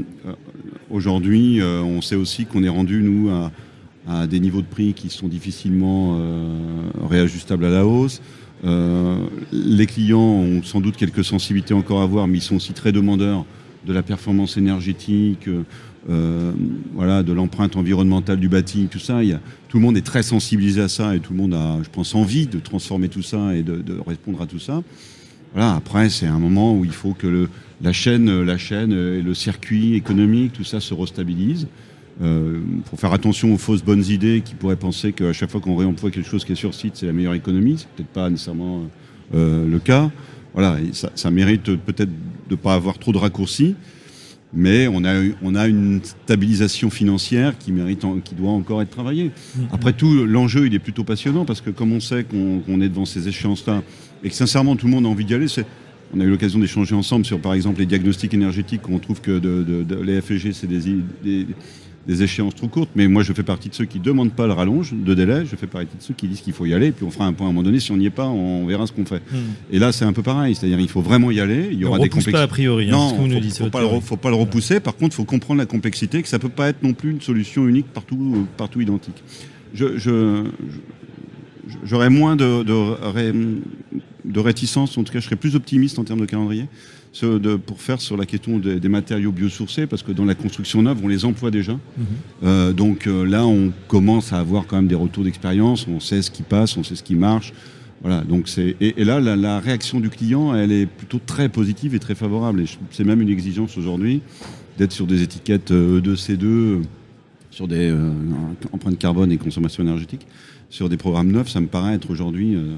euh, 0.92 1.82
on 1.82 2.00
sait 2.00 2.14
aussi 2.14 2.46
qu'on 2.46 2.62
est 2.62 2.68
rendu, 2.68 3.02
nous, 3.02 3.30
à, 3.30 4.26
des 4.26 4.40
niveaux 4.40 4.62
de 4.62 4.66
prix 4.66 4.94
qui 4.94 5.10
sont 5.10 5.28
difficilement 5.28 6.16
euh, 6.18 6.54
réajustables 7.10 7.64
à 7.64 7.70
la 7.70 7.84
hausse. 7.84 8.22
les 8.64 9.87
clients 9.87 10.18
ont 10.18 10.62
sans 10.62 10.80
doute 10.80 10.96
quelques 10.96 11.25
sensibilités 11.25 11.75
encore 11.75 12.00
à 12.00 12.04
avoir, 12.04 12.26
mais 12.26 12.38
ils 12.38 12.42
sont 12.42 12.56
aussi 12.56 12.72
très 12.72 12.92
demandeurs 12.92 13.44
de 13.87 13.92
la 13.92 14.02
performance 14.02 14.56
énergétique, 14.56 15.48
euh, 16.09 16.52
voilà, 16.95 17.23
de 17.23 17.33
l'empreinte 17.33 17.76
environnementale 17.76 18.38
du 18.38 18.49
bâti, 18.49 18.88
tout 18.90 18.99
ça. 18.99 19.23
Il 19.23 19.31
y 19.31 19.33
a, 19.33 19.40
tout 19.69 19.78
le 19.78 19.83
monde 19.83 19.97
est 19.97 20.07
très 20.07 20.23
sensibilisé 20.23 20.81
à 20.81 20.88
ça 20.88 21.14
et 21.14 21.21
tout 21.21 21.33
le 21.33 21.38
monde 21.38 21.55
a, 21.55 21.78
je 21.83 21.90
pense, 21.90 22.14
envie 22.14 22.47
de 22.47 22.59
transformer 22.59 23.09
tout 23.09 23.23
ça 23.23 23.55
et 23.55 23.62
de, 23.62 23.83
répondre 24.07 24.40
à 24.40 24.47
tout 24.47 24.59
ça. 24.59 24.83
Voilà, 25.55 25.75
après, 25.75 26.09
c'est 26.09 26.26
un 26.26 26.38
moment 26.38 26.76
où 26.76 26.85
il 26.85 26.93
faut 26.93 27.14
que 27.14 27.26
le, 27.26 27.49
la 27.81 27.93
chaîne, 27.93 28.43
la 28.43 28.59
chaîne 28.59 28.93
et 28.93 29.23
le 29.23 29.35
circuit 29.35 29.95
économique, 29.95 30.52
tout 30.52 30.64
ça 30.64 30.81
se 30.81 30.95
restabilise. 30.95 31.67
Il 32.21 32.26
euh, 32.26 32.59
faut 32.90 32.97
faire 32.97 33.12
attention 33.12 33.55
aux 33.55 33.59
fausses 33.59 33.85
bonnes 33.85 34.05
idées 34.05 34.43
qui 34.45 34.55
pourraient 34.55 34.76
penser 34.76 35.12
qu'à 35.12 35.33
chaque 35.33 35.50
fois 35.50 35.61
qu'on 35.61 35.76
réemploie 35.76 36.11
quelque 36.11 36.28
chose 36.28 36.45
qui 36.45 36.52
est 36.52 36.57
sur 36.57 36.75
site, 36.75 36.97
c'est 36.97 37.07
la 37.07 37.12
meilleure 37.12 37.35
économie. 37.35 37.76
C'est 37.78 37.88
peut-être 37.88 38.12
pas 38.12 38.28
nécessairement 38.28 38.83
euh, 39.35 39.69
le 39.69 39.78
cas. 39.78 40.11
Voilà, 40.52 40.78
ça, 40.93 41.11
ça 41.14 41.31
mérite 41.31 41.76
peut-être 41.76 42.11
de 42.11 42.55
ne 42.55 42.57
pas 42.57 42.75
avoir 42.75 42.99
trop 42.99 43.12
de 43.12 43.19
raccourcis 43.19 43.76
mais 44.52 44.88
on 44.88 45.05
a, 45.05 45.14
on 45.43 45.55
a 45.55 45.69
une 45.69 46.00
stabilisation 46.02 46.90
financière 46.90 47.59
qui, 47.59 47.73
mérite, 47.73 48.05
qui 48.25 48.35
doit 48.35 48.50
encore 48.50 48.81
être 48.83 48.90
travaillée. 48.90 49.26
Mm-hmm. 49.26 49.62
Après 49.73 49.93
tout, 49.93 50.25
l'enjeu, 50.25 50.67
il 50.67 50.75
est 50.75 50.78
plutôt 50.78 51.05
passionnant 51.05 51.45
parce 51.45 51.61
que 51.61 51.71
comme 51.71 51.93
on 51.93 52.00
sait 52.00 52.25
qu'on 52.25 52.81
est 52.81 52.88
devant 52.88 53.05
ces 53.05 53.28
échéances-là 53.28 53.83
et 54.25 54.31
que 54.31 54.35
sincèrement 54.35 54.76
tout 54.76 54.87
le 54.87 54.93
monde 54.93 55.07
a 55.07 55.09
envie 55.09 55.25
d'y 55.25 55.35
aller, 55.35 55.47
on 56.14 56.21
a 56.21 56.25
eu 56.25 56.31
l'occasion 56.31 56.59
d'échanger 56.59 56.95
ensemble 56.95 57.26
sur, 57.26 57.38
par 57.40 57.55
exemple, 57.55 57.81
les 57.81 57.87
diagnostics 57.87 58.33
énergétiques. 58.33 58.88
On 58.88 58.99
trouve 58.99 59.21
que 59.21 59.40
les 60.02 60.21
FEG, 60.21 60.52
c'est 60.52 60.67
des, 60.67 60.81
des, 61.23 61.47
échéances 62.23 62.55
trop 62.55 62.69
courtes. 62.69 62.91
Mais 62.95 63.09
moi, 63.09 63.23
je 63.23 63.33
fais 63.33 63.43
partie 63.43 63.69
de 63.69 63.75
ceux 63.75 63.85
qui 63.85 63.99
ne 63.99 64.05
demandent 64.05 64.33
pas 64.33 64.47
le 64.47 64.53
rallonge 64.53 64.93
de 64.95 65.15
délai. 65.15 65.45
Je 65.45 65.57
fais 65.57 65.67
partie 65.67 65.97
de 65.97 66.03
ceux 66.03 66.15
qui 66.15 66.29
disent 66.29 66.41
qu'il 66.41 66.53
faut 66.53 66.67
y 66.67 66.75
aller. 66.75 66.91
Puis 66.93 67.05
on 67.05 67.11
fera 67.11 67.27
un 67.27 67.33
point 67.33 67.47
à 67.47 67.50
un 67.50 67.53
moment 67.53 67.62
donné. 67.62 67.81
Si 67.81 67.93
on 67.93 67.97
n'y 67.97 68.07
est 68.07 68.11
pas, 68.11 68.27
on 68.27 68.67
verra 68.67 68.87
ce 68.87 68.93
qu'on 68.93 69.05
fait. 69.05 69.23
Hmm. 69.31 69.53
Et 69.71 69.79
là, 69.79 69.93
c'est 69.93 70.05
un 70.05 70.12
peu 70.12 70.23
pareil. 70.23 70.55
C'est-à-dire, 70.55 70.81
il 70.81 70.88
faut 70.88 71.03
vraiment 71.03 71.31
y 71.31 71.41
aller. 71.41 71.69
Il 71.73 71.79
y 71.79 71.85
aura 71.85 71.99
on 71.99 72.03
des 72.03 72.09
complexités. 72.09 72.33
pas 72.33 72.43
a 72.43 72.49
priori. 72.49 72.88
Hein, 72.91 72.93
non, 72.93 73.27
il 73.27 73.45
ne 73.45 73.50
faut, 73.50 73.71
pas 73.71 73.83
le, 73.83 74.00
faut 74.00 74.17
pas 74.17 74.31
le 74.31 74.37
repousser. 74.37 74.81
Par 74.81 74.97
contre, 74.97 75.15
il 75.15 75.17
faut 75.17 75.25
comprendre 75.25 75.59
la 75.59 75.67
complexité, 75.67 76.23
que 76.23 76.29
ça 76.29 76.38
ne 76.38 76.43
peut 76.43 76.49
pas 76.49 76.69
être 76.69 76.83
non 76.83 76.93
plus 76.93 77.11
une 77.11 77.21
solution 77.21 77.69
unique 77.69 77.87
partout, 77.87 78.47
partout 78.57 78.81
identique. 78.81 79.23
je, 79.75 79.99
je 79.99 80.45
j'aurais 81.85 82.11
moins 82.11 82.37
de, 82.37 82.62
de, 82.62 84.41
réticence, 84.41 84.97
en 84.99 85.05
tout 85.05 85.12
cas 85.12 85.21
je 85.21 85.25
serais 85.25 85.37
plus 85.37 85.57
optimiste 85.57 85.99
en 85.99 86.05
termes 86.05 86.21
de 86.21 86.27
calendrier 86.27 86.67
pour 87.67 87.81
faire 87.81 88.00
sur 88.00 88.17
la 88.17 88.27
question 88.27 88.59
des, 88.59 88.88
matériaux 88.88 89.33
biosourcés, 89.33 89.87
parce 89.87 90.03
que 90.03 90.12
dans 90.12 90.25
la 90.25 90.35
construction 90.35 90.83
neuve, 90.83 90.99
on 91.03 91.09
les 91.09 91.25
emploie 91.25 91.50
déjà. 91.50 91.73
Mhm. 91.73 92.07
Euh, 92.45 92.73
donc 92.73 93.07
euh, 93.07 93.25
là, 93.25 93.47
on 93.47 93.73
commence 93.88 94.33
à 94.33 94.38
avoir 94.38 94.67
quand 94.67 94.77
même 94.77 94.88
des 94.88 94.95
retours 94.95 95.25
d'expérience, 95.25 95.87
on 95.88 96.00
sait 96.00 96.23
ce 96.23 96.31
qui 96.31 96.43
passe, 96.43 96.77
on 96.77 96.85
sait 96.85 96.97
ce 96.97 97.03
qui 97.03 97.15
marche. 97.15 97.53
Voilà, 98.00 98.23
donc 98.23 98.49
c'est 98.49 98.77
et, 98.81 99.05
là 99.05 99.19
la, 99.19 99.59
réaction 99.59 99.99
du 99.99 100.09
client, 100.09 100.55
elle 100.55 100.71
est 100.71 100.87
plutôt 100.87 101.21
très 101.25 101.49
positive 101.49 101.97
et 101.97 101.99
très 101.99 102.15
favorable. 102.15 102.61
Et 102.61 102.67
c'est 102.93 103.05
même 103.05 103.21
une 103.21 103.29
exigence 103.29 103.77
aujourd'hui 103.77 104.21
d'être 104.79 104.93
sur 104.93 105.07
des 105.07 105.23
étiquettes 105.23 105.73
E2, 105.73 106.15
C2, 106.15 106.83
sur 107.50 107.67
des 107.67 107.91
euh, 107.91 108.12
empreintes 108.73 108.99
carbone 108.99 109.33
et 109.33 109.37
consommation 109.37 109.83
énergétique 109.83 110.29
sur 110.71 110.88
des 110.88 110.97
programmes 110.97 111.31
neufs, 111.33 111.49
ça 111.49 111.61
me 111.61 111.67
paraît 111.67 111.95
être 111.95 112.11
aujourd'hui 112.11 112.55
euh, 112.55 112.75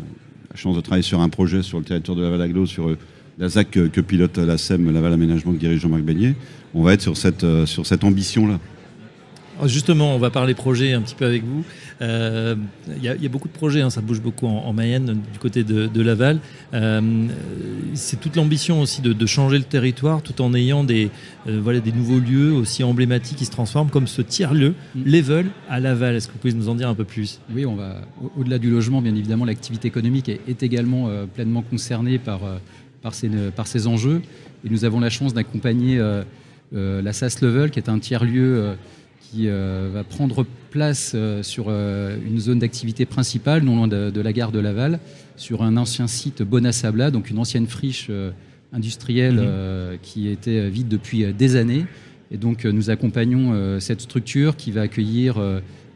la 0.50 0.56
chance 0.56 0.76
de 0.76 0.80
travailler 0.80 1.02
sur 1.02 1.20
un 1.20 1.28
projet 1.28 1.62
sur 1.62 1.78
le 1.78 1.84
territoire 1.84 2.16
de 2.16 2.22
Laval 2.22 2.42
Aglo, 2.42 2.66
sur 2.66 2.88
euh, 2.88 2.98
la 3.40 3.48
ZAC 3.48 3.70
que, 3.70 4.00
pilote 4.02 4.36
la 4.38 4.58
SEM, 4.58 4.92
Laval 4.92 5.14
Aménagement, 5.14 5.52
que 5.52 5.56
dirige 5.56 5.80
Jean-Marc 5.80 6.02
Beignet. 6.02 6.34
On 6.74 6.82
va 6.82 6.92
être 6.92 7.00
sur 7.00 7.16
cette, 7.16 7.42
euh, 7.42 7.66
sur 7.66 7.86
cette 7.86 8.04
ambition-là. 8.04 8.60
Oh, 9.62 9.68
justement, 9.68 10.14
on 10.14 10.18
va 10.18 10.30
parler 10.30 10.54
projet 10.54 10.94
un 10.94 11.02
petit 11.02 11.14
peu 11.14 11.26
avec 11.26 11.44
vous. 11.44 11.64
Il 12.00 12.06
euh, 12.06 12.54
y, 13.02 13.08
a 13.08 13.28
beaucoup 13.28 13.48
de 13.48 13.52
projets, 13.52 13.82
hein, 13.82 13.90
ça 13.90 14.00
bouge 14.00 14.22
beaucoup 14.22 14.46
en, 14.46 14.72
Mayenne, 14.72 15.20
du 15.32 15.38
côté 15.38 15.64
de, 15.64 16.00
Laval. 16.00 16.38
Euh, 16.72 17.26
c'est 17.92 18.18
toute 18.18 18.36
l'ambition 18.36 18.80
aussi 18.80 19.02
de, 19.02 19.26
changer 19.26 19.58
le 19.58 19.64
territoire 19.64 20.22
tout 20.22 20.40
en 20.40 20.54
ayant 20.54 20.82
des, 20.82 21.10
euh, 21.46 21.60
voilà, 21.62 21.80
des 21.80 21.92
nouveaux 21.92 22.20
lieux 22.20 22.52
aussi 22.52 22.82
emblématiques 22.82 23.36
qui 23.36 23.44
se 23.44 23.50
transforment, 23.50 23.90
comme 23.90 24.06
ce 24.06 24.22
tiers-lieu, 24.22 24.74
mm. 24.94 25.02
Level 25.04 25.46
à 25.68 25.78
Laval. 25.78 26.16
Est-ce 26.16 26.28
que 26.28 26.32
vous 26.32 26.38
pouvez 26.38 26.54
nous 26.54 26.70
en 26.70 26.74
dire 26.74 26.88
un 26.88 26.94
peu 26.94 27.04
plus? 27.04 27.38
Oui, 27.54 27.66
on 27.66 27.74
va 27.74 28.00
au-delà 28.38 28.58
du 28.58 28.70
logement, 28.70 29.02
bien 29.02 29.14
évidemment, 29.14 29.44
l'activité 29.44 29.88
économique 29.88 30.30
est, 30.30 30.62
également 30.62 31.10
pleinement 31.34 31.62
concernée 31.62 32.18
par, 32.18 32.40
par, 33.02 33.14
ces, 33.14 33.28
par 33.54 33.66
ces 33.66 33.86
enjeux. 33.86 34.22
Et 34.64 34.68
nous 34.70 34.84
avons 34.84 35.00
la 35.00 35.10
chance 35.10 35.34
d'accompagner 35.34 35.98
la 36.72 37.12
SAS 37.12 37.40
Level, 37.40 37.70
qui 37.70 37.78
est 37.78 37.88
un 37.88 37.98
tiers-lieu 37.98 38.76
qui 39.30 39.48
euh, 39.48 39.90
va 39.92 40.02
prendre 40.02 40.44
place 40.70 41.12
euh, 41.14 41.42
sur 41.42 41.66
euh, 41.68 42.16
une 42.26 42.40
zone 42.40 42.58
d'activité 42.58 43.06
principale, 43.06 43.62
non 43.62 43.76
loin 43.76 43.88
de, 43.88 44.20
la 44.20 44.32
gare 44.32 44.50
de 44.50 44.58
Laval, 44.58 44.98
sur 45.36 45.62
un 45.62 45.76
ancien 45.76 46.06
site 46.08 46.42
Bonasabla, 46.42 47.10
donc 47.10 47.30
une 47.30 47.38
ancienne 47.38 47.66
friche 47.66 48.10
industrielle 48.72 49.40
mhm. 49.40 49.98
qui 50.02 50.28
était 50.28 50.68
vide 50.68 50.88
depuis 50.88 51.32
des 51.32 51.56
années. 51.56 51.86
Et 52.30 52.36
donc 52.36 52.64
nous 52.64 52.90
accompagnons 52.90 53.80
cette 53.80 54.02
structure 54.02 54.56
qui 54.56 54.70
va 54.70 54.82
accueillir 54.82 55.42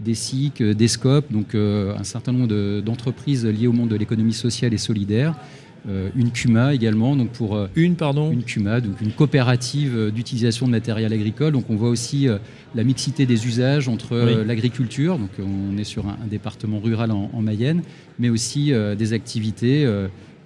des 0.00 0.14
SIC, 0.14 0.62
des 0.62 0.88
SCOP, 0.88 1.30
donc 1.30 1.54
un 1.54 2.04
certain 2.04 2.32
nombre 2.32 2.80
d'entreprises 2.80 3.44
liées 3.44 3.66
au 3.66 3.72
monde 3.72 3.90
de 3.90 3.96
l'économie 3.96 4.32
sociale 4.32 4.72
et 4.72 4.78
solidaire, 4.78 5.34
euh, 5.34 5.63
une 5.86 6.30
CUMA 6.30 6.74
également, 6.74 7.14
donc 7.14 7.30
pour 7.30 7.56
euh, 7.56 7.66
une 7.76 7.94
pardon, 7.96 8.30
une 8.30 8.42
CUMA, 8.42 8.80
donc 8.80 9.00
une 9.00 9.12
coopérative 9.12 9.96
euh, 9.96 10.10
d'utilisation 10.10 10.66
de 10.66 10.70
matériel 10.70 11.12
agricole. 11.12 11.52
Donc 11.52 11.68
on 11.68 11.76
voit 11.76 11.90
aussi 11.90 12.26
la 12.74 12.84
mixité 12.84 13.26
des 13.26 13.46
usages 13.46 13.88
entre 13.88 14.16
l'agriculture, 14.46 15.18
donc 15.18 15.30
on 15.38 15.76
est 15.76 15.84
sur 15.84 16.06
un, 16.06 16.16
département 16.28 16.80
rural 16.80 17.10
en, 17.10 17.42
Mayenne, 17.42 17.82
mais 18.18 18.30
aussi 18.30 18.72
des 18.98 19.12
activités 19.12 19.86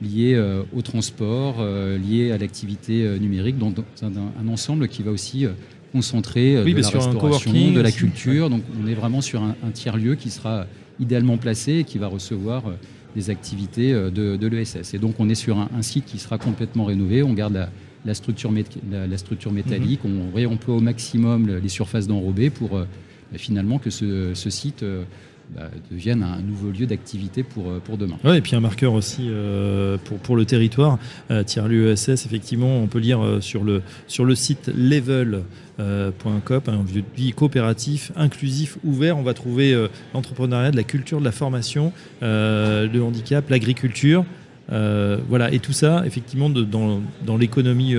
liées 0.03 0.41
au 0.75 0.83
transport, 0.83 1.65
liées 1.65 2.33
à 2.33 2.39
l'activité 2.39 3.19
numérique, 3.21 3.59
dans, 3.59 3.73
un, 4.03 4.49
ensemble 4.49 4.89
qui 4.89 5.03
va 5.03 5.11
aussi 5.11 5.47
concentrer 5.93 6.57
de 6.57 6.81
la 6.81 6.89
restauration, 6.89 7.73
de 7.73 7.81
la 7.81 7.93
culture. 7.93 8.51
Donc 8.51 8.63
on 8.83 8.87
est 8.87 8.95
vraiment 8.95 9.21
sur 9.21 9.43
un, 9.43 9.55
un 9.67 9.71
tiers-lieu 9.71 10.15
qui 10.17 10.31
sera 10.31 10.67
idéalement 11.01 11.37
placé 11.39 11.79
et 11.79 11.85
qui 11.85 11.99
va 11.99 12.09
recevoir 12.09 12.65
des 13.15 13.31
activités 13.31 13.93
euh, 13.93 14.11
de, 14.11 14.47
l'ESS. 14.47 14.95
Et 14.95 14.99
donc 14.99 15.15
on 15.19 15.29
est 15.29 15.35
sur 15.35 15.59
un, 15.59 15.83
site 15.83 16.05
qui 16.07 16.19
sera 16.19 16.39
complètement 16.39 16.85
rénové, 16.85 17.23
on 17.23 17.33
garde 17.33 17.69
la, 18.05 18.15
structure, 18.15 18.53
la, 18.91 19.19
structure 19.19 19.53
métallique, 19.53 20.05
mhm. 20.05 20.21
on 20.21 20.35
réemploie 20.35 20.77
au 20.77 20.81
maximum 20.81 21.49
les 21.49 21.69
surfaces 21.69 22.07
d'enrobé 22.07 22.51
pour 22.51 22.77
euh, 22.77 22.85
bah, 23.33 23.39
finalement 23.39 23.79
que 23.79 23.91
ce, 23.91 24.33
site 24.35 24.83
euh, 24.83 25.05
bah, 25.55 25.71
devienne 25.91 26.23
un 26.23 26.41
nouveau 26.41 26.71
lieu 26.71 26.87
d'activité 26.87 27.43
pour, 27.43 27.81
pour 27.81 27.99
demain. 27.99 28.17
Ouais, 28.25 28.39
et 28.39 28.41
puis 28.41 28.55
un 28.57 28.61
marqueur 28.61 28.93
aussi 28.93 29.31
pour, 30.05 30.19
pour 30.19 30.37
le 30.37 30.45
territoire. 30.45 30.99
Euh, 31.31 31.43
Tiers-lieu 31.43 31.91
ESS, 31.93 32.27
effectivement, 32.27 32.79
on 32.79 32.87
peut 32.87 32.99
lire 32.99 33.39
sur, 33.41 33.65
le, 33.65 33.83
sur 34.07 34.25
le 34.25 34.35
site 34.35 34.71
Level 34.77 35.43
euh, 35.81 36.11
.coop, 36.45 36.69
un 36.69 36.83
vieux 36.83 37.05
vie 37.17 37.33
coopératif, 37.33 38.11
inclusif, 38.17 38.79
ouvert. 38.85 39.17
On 39.17 39.23
va 39.23 39.35
trouver 39.35 39.73
euh, 39.73 39.89
l'entrepreneuriat, 40.13 40.71
de 40.71 40.77
la 40.77 40.83
culture, 40.83 41.21
de 41.21 41.25
la 41.25 41.33
formation, 41.33 41.93
euh, 42.23 42.89
le 42.93 43.03
handicap, 43.03 43.49
l'agriculture. 43.49 44.25
Voilà, 44.69 45.53
et 45.53 45.59
tout 45.59 45.73
ça, 45.73 46.03
effectivement, 46.07 46.51
dans, 46.51 47.37
l'économie 47.39 47.95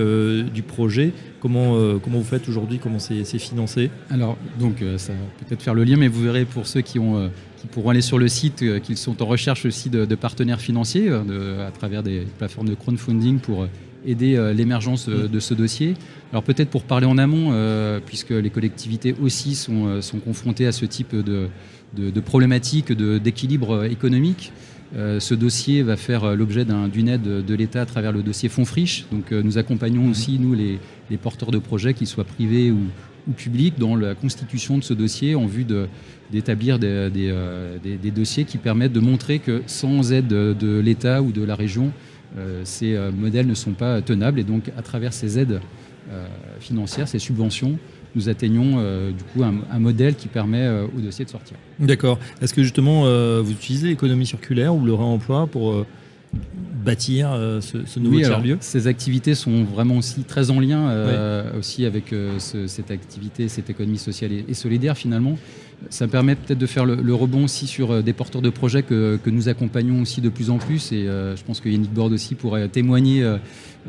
du 0.53 0.61
projet, 0.61 1.13
comment, 1.39 1.75
comment 1.99 2.19
vous 2.19 2.23
faites 2.23 2.47
aujourd'hui, 2.47 2.79
comment 2.79 2.99
c'est 2.99 3.23
financé? 3.39 3.89
Alors, 4.09 4.37
donc, 4.59 4.83
ça 4.97 5.13
va 5.13 5.19
peut-être 5.45 5.61
faire 5.61 5.73
le 5.73 5.83
lien, 5.83 5.97
mais 5.97 6.07
vous 6.07 6.21
verrez 6.21 6.45
pour 6.45 6.67
ceux 6.67 6.81
qui, 6.81 6.99
ont, 6.99 7.29
qui 7.57 7.67
pourront 7.67 7.89
aller 7.89 8.01
sur 8.01 8.17
le 8.19 8.27
site 8.27 8.63
qu'ils 8.81 8.97
sont 8.97 9.21
en 9.21 9.25
recherche 9.25 9.65
aussi 9.65 9.89
de, 9.89 10.05
de 10.05 10.15
partenaires 10.15 10.61
financiers 10.61 11.09
à 11.09 11.71
travers 11.71 12.03
des 12.03 12.27
plateformes 12.37 12.69
de 12.69 12.75
crowdfunding 12.75 13.39
pour 13.39 13.67
aider 14.05 14.35
euh, 14.35 14.53
l'émergence 14.53 15.07
euh, 15.09 15.27
de 15.27 15.39
ce 15.39 15.53
dossier. 15.53 15.95
Alors 16.31 16.43
peut-être 16.43 16.69
pour 16.69 16.83
parler 16.83 17.05
en 17.05 17.17
amont, 17.17 17.49
euh, 17.51 17.99
puisque 18.05 18.29
les 18.29 18.49
collectivités 18.49 19.15
aussi 19.21 19.55
sont, 19.55 20.01
sont 20.01 20.19
confrontées 20.19 20.67
à 20.67 20.71
ce 20.71 20.85
type 20.85 21.15
de, 21.15 21.47
de, 21.95 22.19
problématiques 22.19 22.91
d'équilibre 22.91 23.85
économique. 23.85 24.51
Ce 24.95 25.33
dossier 25.35 25.83
va 25.83 25.97
faire 25.97 26.35
l'objet 26.35 26.65
d'une 26.91 27.07
aide 27.07 27.45
de 27.45 27.53
l'État 27.53 27.81
à 27.81 27.85
travers 27.85 28.11
le 28.11 28.23
dossier 28.23 28.49
Fonds 28.49 28.65
Friche. 28.65 29.05
Donc 29.11 29.31
nous 29.31 29.57
accompagnons 29.57 30.03
mmh. 30.03 30.11
aussi, 30.11 30.39
nous, 30.39 30.53
les, 30.53 30.79
les 31.11 31.17
porteurs 31.17 31.51
de 31.51 31.59
projets, 31.59 31.93
qu'ils 31.93 32.07
soient 32.07 32.23
privés 32.23 32.71
ou, 32.71 32.79
ou, 33.27 33.31
publics, 33.31 33.77
dans 33.77 33.95
la 33.95 34.15
constitution 34.15 34.79
de 34.79 34.83
ce 34.83 34.95
dossier 34.95 35.35
en 35.35 35.45
vue 35.45 35.65
d'établir 36.31 36.79
des, 36.79 37.09
des, 37.11 37.97
des, 37.97 38.11
dossiers 38.11 38.45
qui 38.45 38.57
permettent 38.57 38.93
de 38.93 38.99
montrer 38.99 39.37
que 39.37 39.61
sans 39.67 40.11
aide 40.11 40.27
de 40.27 40.79
l'État 40.79 41.21
ou 41.21 41.31
de 41.31 41.43
la 41.43 41.55
région, 41.55 41.91
euh, 42.37 42.61
ces 42.63 42.95
euh, 42.95 43.11
modèles 43.11 43.47
ne 43.47 43.55
sont 43.55 43.71
pas 43.71 44.01
tenables 44.01 44.39
et 44.39 44.43
donc 44.43 44.71
à 44.77 44.81
travers 44.81 45.13
ces 45.13 45.39
aides 45.39 45.61
euh, 46.11 46.27
financières, 46.59 47.07
ces 47.07 47.17
subventions, 47.17 47.79
nous 48.15 48.29
atteignons 48.29 48.77
du 49.09 49.23
coup 49.33 49.43
un, 49.43 49.79
modèle 49.79 50.15
qui 50.15 50.27
permet 50.27 50.67
au 50.95 50.99
dossier 50.99 51.25
de 51.25 51.29
sortir. 51.29 51.57
D'accord. 51.79 52.19
Est-ce 52.41 52.53
que 52.53 52.63
justement 52.63 53.03
vous 53.41 53.51
utilisez 53.51 53.87
l'économie 53.87 54.25
circulaire 54.25 54.75
ou 54.75 54.83
le 54.83 54.93
réemploi 54.93 55.47
pour 55.47 55.85
bâtir 56.83 57.31
ce, 57.61 57.99
nouveau 57.99 58.19
tiers-lieu 58.19 58.57
Ces 58.61 58.87
activités 58.87 59.35
sont 59.35 59.63
vraiment 59.63 59.97
aussi 59.97 60.23
très 60.23 60.49
en 60.49 60.59
lien 60.59 60.91
aussi 61.57 61.85
avec 61.85 62.13
cette 62.37 62.91
activité, 62.91 63.47
cette 63.47 63.69
économie 63.69 63.97
sociale 63.97 64.31
et 64.47 64.53
solidaire 64.53 64.97
finalement. 64.97 65.37
Ça 65.89 66.07
permet 66.07 66.35
peut-être 66.35 66.59
de 66.59 66.65
faire 66.65 66.85
le, 66.85 67.13
rebond 67.13 67.45
aussi 67.45 67.65
sur 67.65 67.91
euh, 67.91 68.01
des 68.01 68.13
porteurs 68.13 68.41
de 68.41 68.49
projets 68.49 68.83
que, 68.83 69.19
nous 69.27 69.47
accompagnons 69.47 70.01
aussi 70.01 70.21
de 70.21 70.29
plus 70.29 70.49
en 70.49 70.57
plus. 70.57 70.91
Et 70.91 71.07
euh, 71.07 71.35
je 71.35 71.43
pense 71.43 71.61
que 71.61 71.69
Yannick 71.69 71.93
Bord 71.93 72.11
aussi 72.11 72.35
pourrait 72.35 72.67
témoigner 72.67 73.23
euh, 73.23 73.37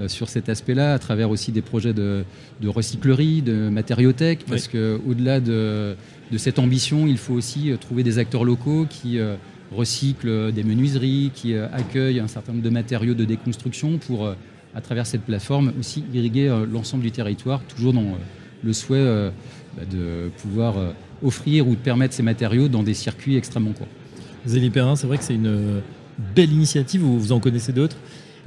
sur 0.07 0.29
cet 0.29 0.48
aspect-là, 0.48 0.94
à 0.94 0.98
travers 0.98 1.31
aussi 1.31 1.53
des 1.53 1.62
projets 1.62 1.92
de, 1.92 2.24
recyclerie, 2.64 3.42
de 3.42 3.68
matériothèque, 3.68 4.44
parce 4.48 4.68
qu'au-delà 4.68 5.40
de, 5.40 5.96
cette 6.37 6.59
ambition, 6.59 7.07
il 7.07 7.18
faut 7.18 7.35
aussi 7.35 7.72
trouver 7.81 8.03
des 8.03 8.18
acteurs 8.18 8.44
locaux 8.44 8.87
qui 8.88 9.18
recyclent 9.72 10.53
des 10.53 10.62
menuiseries, 10.62 11.33
qui 11.35 11.55
accueillent 11.55 12.20
un 12.20 12.29
certain 12.29 12.53
nombre 12.53 12.64
de 12.64 12.70
matériaux 12.70 13.14
de 13.14 13.24
déconstruction 13.24 13.98
pour, 13.98 14.29
à 14.74 14.81
travers 14.81 15.07
cette 15.07 15.22
plateforme, 15.22 15.72
aussi 15.79 16.05
irriguer 16.14 16.48
l'ensemble 16.70 17.03
du 17.03 17.11
territoire, 17.11 17.61
toujours 17.64 17.92
dans 17.92 18.16
le 18.62 18.72
souhait 18.72 19.31
bah, 19.76 19.83
de 19.90 20.31
pouvoir 20.38 20.76
offrir 21.22 21.68
ou 21.68 21.72
de 21.72 21.81
permettre 21.81 22.14
ces 22.14 22.22
matériaux 22.22 22.68
dans 22.68 22.83
des 22.83 22.94
circuits 22.94 23.37
extrêmement 23.37 23.72
courts. 23.72 23.88
Zélie 24.46 24.70
Perrin, 24.70 24.96
c'est 24.96 25.07
vrai 25.07 25.18
que 25.18 25.24
c'est 25.24 25.35
une 25.35 25.83
belle 26.35 26.53
initiative, 26.53 27.03
vous 27.03 27.33
en 27.33 27.40
connaissez 27.40 27.72
d'autres 27.72 27.96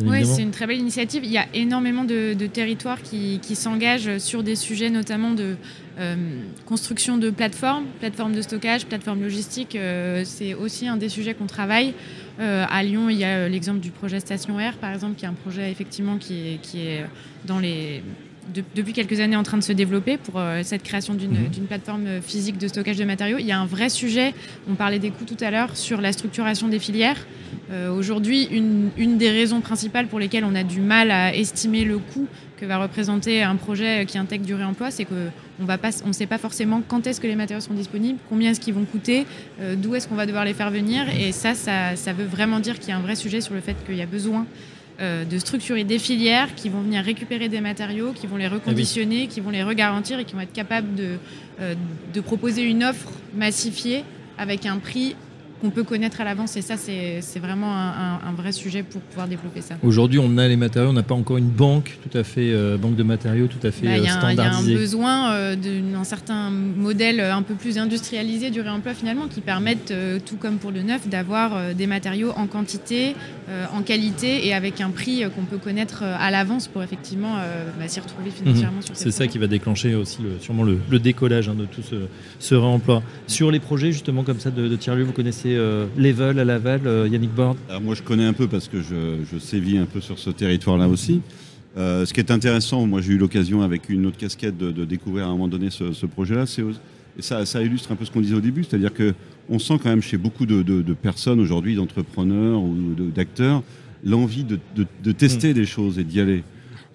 oui, 0.02 0.26
c'est 0.26 0.42
une 0.42 0.52
très 0.52 0.68
belle 0.68 0.80
initiative. 0.80 1.24
Il 1.24 1.32
y 1.32 1.38
a 1.38 1.46
énormément 1.54 2.04
de, 2.04 2.34
territoires 2.48 3.02
qui, 3.02 3.40
s'engagent 3.56 4.18
sur 4.18 4.44
des 4.44 4.56
sujets 4.56 4.90
notamment 4.90 5.32
de 5.32 5.56
euh, 6.00 6.16
construction 6.66 7.18
de 7.18 7.30
plateformes, 7.30 7.86
plateformes 8.00 8.34
de 8.34 8.42
stockage, 8.42 8.86
plateformes 8.86 9.22
logistiques. 9.22 9.76
Euh, 9.76 10.24
c'est 10.26 10.54
aussi 10.54 10.88
un 10.88 10.98
des 10.98 11.10
sujets 11.10 11.34
qu'on 11.34 11.48
travaille. 11.48 11.94
à 12.40 12.84
Lyon, 12.84 13.10
il 13.10 13.18
y 13.18 13.24
a 13.24 13.48
l'exemple 13.48 13.80
du 13.80 13.92
projet 13.92 14.20
Station 14.20 14.58
R, 14.58 14.74
par 14.78 14.92
exemple, 14.92 15.16
qui 15.16 15.26
est 15.26 15.30
un 15.30 15.34
projet 15.34 15.70
effectivement 15.70 16.18
qui 16.18 16.48
est, 16.48 16.62
qui 16.62 16.88
est 16.88 17.06
dans 17.46 17.60
les 17.60 18.04
depuis 18.76 18.94
quelques 18.94 19.20
années 19.20 19.36
en 19.36 19.44
train 19.44 19.58
de 19.58 19.64
se 19.64 19.74
développer 19.74 20.18
pour 20.18 20.36
euh, 20.38 20.62
cette 20.64 20.84
création 20.84 21.14
mhm. 21.14 21.50
d'une 21.50 21.66
plateforme 21.66 22.22
physique 22.22 22.58
de 22.58 22.68
stockage 22.68 22.98
de 22.98 23.06
matériaux. 23.06 23.38
Il 23.40 23.46
y 23.46 23.52
a 23.52 23.60
un 23.60 23.66
vrai 23.66 23.90
sujet, 23.90 24.34
on 24.70 24.76
parlait 24.76 25.00
des 25.00 25.12
coûts 25.12 25.26
tout 25.26 25.42
à 25.42 25.52
l'heure, 25.52 25.76
sur 25.76 26.02
la 26.02 26.12
structuration 26.12 26.68
des 26.68 26.80
filières. 26.80 27.18
Euh, 27.72 27.92
aujourd'hui, 27.92 28.44
une, 28.52 28.90
une, 28.98 29.18
des 29.18 29.30
raisons 29.30 29.62
principales 29.62 30.08
pour 30.08 30.20
lesquelles 30.20 30.44
on 30.44 30.56
a 30.56 30.64
du 30.64 30.80
mal 30.80 31.12
à 31.12 31.36
estimer 31.36 31.86
le 31.86 31.98
coût 31.98 32.28
que 32.60 32.66
va 32.66 32.78
représenter 32.78 33.42
un 33.42 33.56
projet 33.56 34.06
qui 34.06 34.18
intègre 34.18 34.46
du 34.46 34.54
réemploi, 34.54 34.92
c'est 34.92 35.06
qu'on 35.06 35.16
ne 36.06 36.14
sait 36.14 36.26
pas 36.26 36.38
forcément 36.38 36.82
quand 36.88 37.08
est-ce 37.08 37.20
que 37.20 37.28
les 37.28 37.36
matériaux 37.36 37.62
sont 37.62 37.74
disponibles, 37.74 38.20
combien 38.30 38.52
est-ce 38.52 38.60
qu'ils 38.60 38.74
vont 38.74 38.86
coûter, 38.86 39.26
euh, 39.60 39.76
d'où 39.76 39.96
est-ce 39.96 40.08
qu'on 40.08 40.16
va 40.16 40.26
devoir 40.26 40.46
les 40.46 40.54
faire 40.54 40.72
venir. 40.72 41.06
Et 41.18 41.32
ça, 41.32 41.56
ça, 41.56 41.96
ça 41.96 42.14
veut 42.14 42.26
vraiment 42.26 42.60
dire 42.60 42.80
qu'il 42.80 42.90
y 42.90 42.92
a 42.92 42.98
un 42.98 43.02
vrai 43.02 43.16
sujet 43.16 43.42
sur 43.42 43.54
le 43.54 43.62
fait 43.62 43.76
qu'il 43.86 43.96
y 43.96 44.02
a 44.02 44.06
besoin 44.06 44.46
euh, 45.04 45.26
de 45.26 45.38
structurer 45.38 45.84
des 45.84 46.00
filières 46.00 46.56
qui 46.56 46.70
vont 46.70 46.80
venir 46.80 47.04
récupérer 47.04 47.50
des 47.50 47.60
matériaux, 47.60 48.14
qui 48.14 48.26
vont 48.26 48.38
les 48.38 48.48
reconditionner, 48.48 49.28
qui 49.28 49.42
vont 49.42 49.50
les 49.50 49.62
regarantir 49.62 50.18
et 50.18 50.24
qui 50.24 50.34
vont 50.34 50.40
être 50.40 50.54
capables 50.54 50.96
de, 50.96 51.18
euh, 51.60 51.76
de 52.14 52.22
proposer 52.22 52.64
une 52.64 52.86
offre 52.86 53.12
massifiée 53.36 54.06
avec 54.38 54.66
un 54.66 54.78
prix 54.78 55.18
qu'on 55.64 55.70
peut 55.70 55.84
connaître 55.84 56.20
à 56.20 56.26
l'avance. 56.26 56.58
Et 56.58 56.62
ça, 56.62 56.76
c'est 56.76 57.40
vraiment 57.40 57.74
un, 57.74 58.34
vrai 58.36 58.52
sujet 58.52 58.84
pour 58.84 59.00
pouvoir 59.02 59.28
développer 59.28 59.62
ça. 59.62 59.76
Aujourd'hui, 59.84 60.20
on 60.20 60.38
a 60.38 60.48
les 60.48 60.58
matériaux, 60.58 60.90
on 60.90 60.94
n'a 60.94 61.04
pas 61.04 61.14
encore 61.14 61.38
une 61.38 61.50
banque 61.50 61.98
tout 62.02 62.18
à 62.18 62.24
fait, 62.24 62.52
euh, 62.52 62.78
banque 62.78 62.96
de 62.96 63.04
matériaux 63.04 63.48
tout 63.48 63.66
à 63.66 63.72
fait 63.72 63.86
bah, 63.86 64.10
standardisée. 64.10 64.72
Il 64.72 64.72
y 64.72 64.76
a 64.76 64.78
un 64.78 64.80
besoin 64.80 65.32
euh, 65.32 65.56
d'un 65.56 66.04
certain 66.04 66.50
modèle 66.50 67.22
un 67.22 67.44
peu 67.44 67.54
plus 67.54 67.78
industrialisé 67.78 68.50
du 68.50 68.60
réemploi 68.60 68.94
finalement, 68.94 69.28
qui 69.28 69.40
permettent, 69.40 69.92
euh, 69.92 70.20
tout 70.24 70.36
comme 70.36 70.58
pour 70.58 70.72
le 70.72 70.82
neuf, 70.82 71.08
d'avoir 71.08 71.74
des 71.76 71.88
matériaux 71.88 72.34
en 72.36 72.48
quantité, 72.48 73.16
en 73.74 73.82
qualité 73.82 74.48
et 74.48 74.54
avec 74.54 74.82
un 74.82 74.90
prix 74.90 75.24
qu'on 75.36 75.44
peut 75.44 75.58
connaître 75.58 76.04
à 76.04 76.32
l'avance 76.32 76.68
pour 76.68 76.82
effectivement 76.82 77.36
bah, 77.80 77.88
s'y 77.88 78.00
retrouver 78.00 78.30
mhm. 78.30 78.36
financièrement 78.36 78.80
C'est 78.94 79.12
ça 79.12 79.28
qui 79.28 79.38
va 79.38 79.48
déclencher 79.48 79.96
aussi 79.96 80.20
sûrement 80.40 80.64
le, 80.64 81.00
décollage 81.00 81.50
hein, 81.50 81.56
de 81.56 81.66
tout 81.66 81.82
ce, 82.40 82.56
réemploi. 82.56 83.04
Sur 83.28 83.52
les 83.52 83.60
projets 83.60 83.92
justement 83.92 84.24
comme 84.24 84.40
ça 84.40 84.52
de, 84.52 84.68
de 84.68 84.76
tiers-lieu, 84.76 85.04
vous 85.04 85.12
connaissez 85.12 85.53
euh, 85.56 85.86
Level 85.98 86.40
à 86.40 86.46
Laval, 86.46 86.82
euh, 86.86 87.08
Yannick 87.08 87.34
Bord 87.34 87.56
Moi, 87.82 87.96
je 87.96 88.02
connais 88.02 88.26
un 88.26 88.34
peu 88.34 88.48
parce 88.48 88.68
que 88.68 88.82
je, 88.82 89.38
sévis 89.40 89.78
un 89.78 89.86
peu 89.86 90.02
sur 90.02 90.20
ce 90.20 90.30
territoire-là 90.30 90.88
aussi. 90.88 91.22
Euh, 91.78 92.06
ce 92.06 92.14
qui 92.14 92.20
est 92.20 92.32
intéressant, 92.32 92.86
moi 92.86 93.02
j'ai 93.02 93.14
eu 93.14 93.18
l'occasion 93.18 93.64
avec 93.64 93.90
une 93.90 94.06
autre 94.06 94.18
casquette 94.18 94.58
de, 94.58 94.86
découvrir 94.86 95.26
à 95.26 95.30
un 95.30 95.32
moment 95.32 95.48
donné 95.48 95.70
ce, 95.72 96.06
projet-là, 96.06 96.46
et 97.18 97.22
ça, 97.22 97.46
ça, 97.46 97.62
illustre 97.62 97.92
un 97.92 97.96
peu 97.96 98.06
ce 98.06 98.12
qu'on 98.12 98.22
disait 98.22 98.36
au 98.36 98.42
début, 98.42 98.64
c'est-à-dire 98.64 98.92
qu'on 98.94 99.60
sent 99.60 99.80
quand 99.82 99.90
même 99.90 100.02
chez 100.02 100.18
beaucoup 100.18 100.46
de, 100.46 100.94
personnes 100.94 101.40
aujourd'hui, 101.40 101.76
d'entrepreneurs 101.76 102.62
ou 102.62 102.94
d'acteurs, 103.16 103.64
l'envie 104.04 104.44
de, 104.44 105.12
tester 105.12 105.52
mm. 105.52 105.54
des 105.54 105.66
choses 105.66 105.98
et 105.98 106.04
d'y 106.04 106.20
aller. 106.20 106.44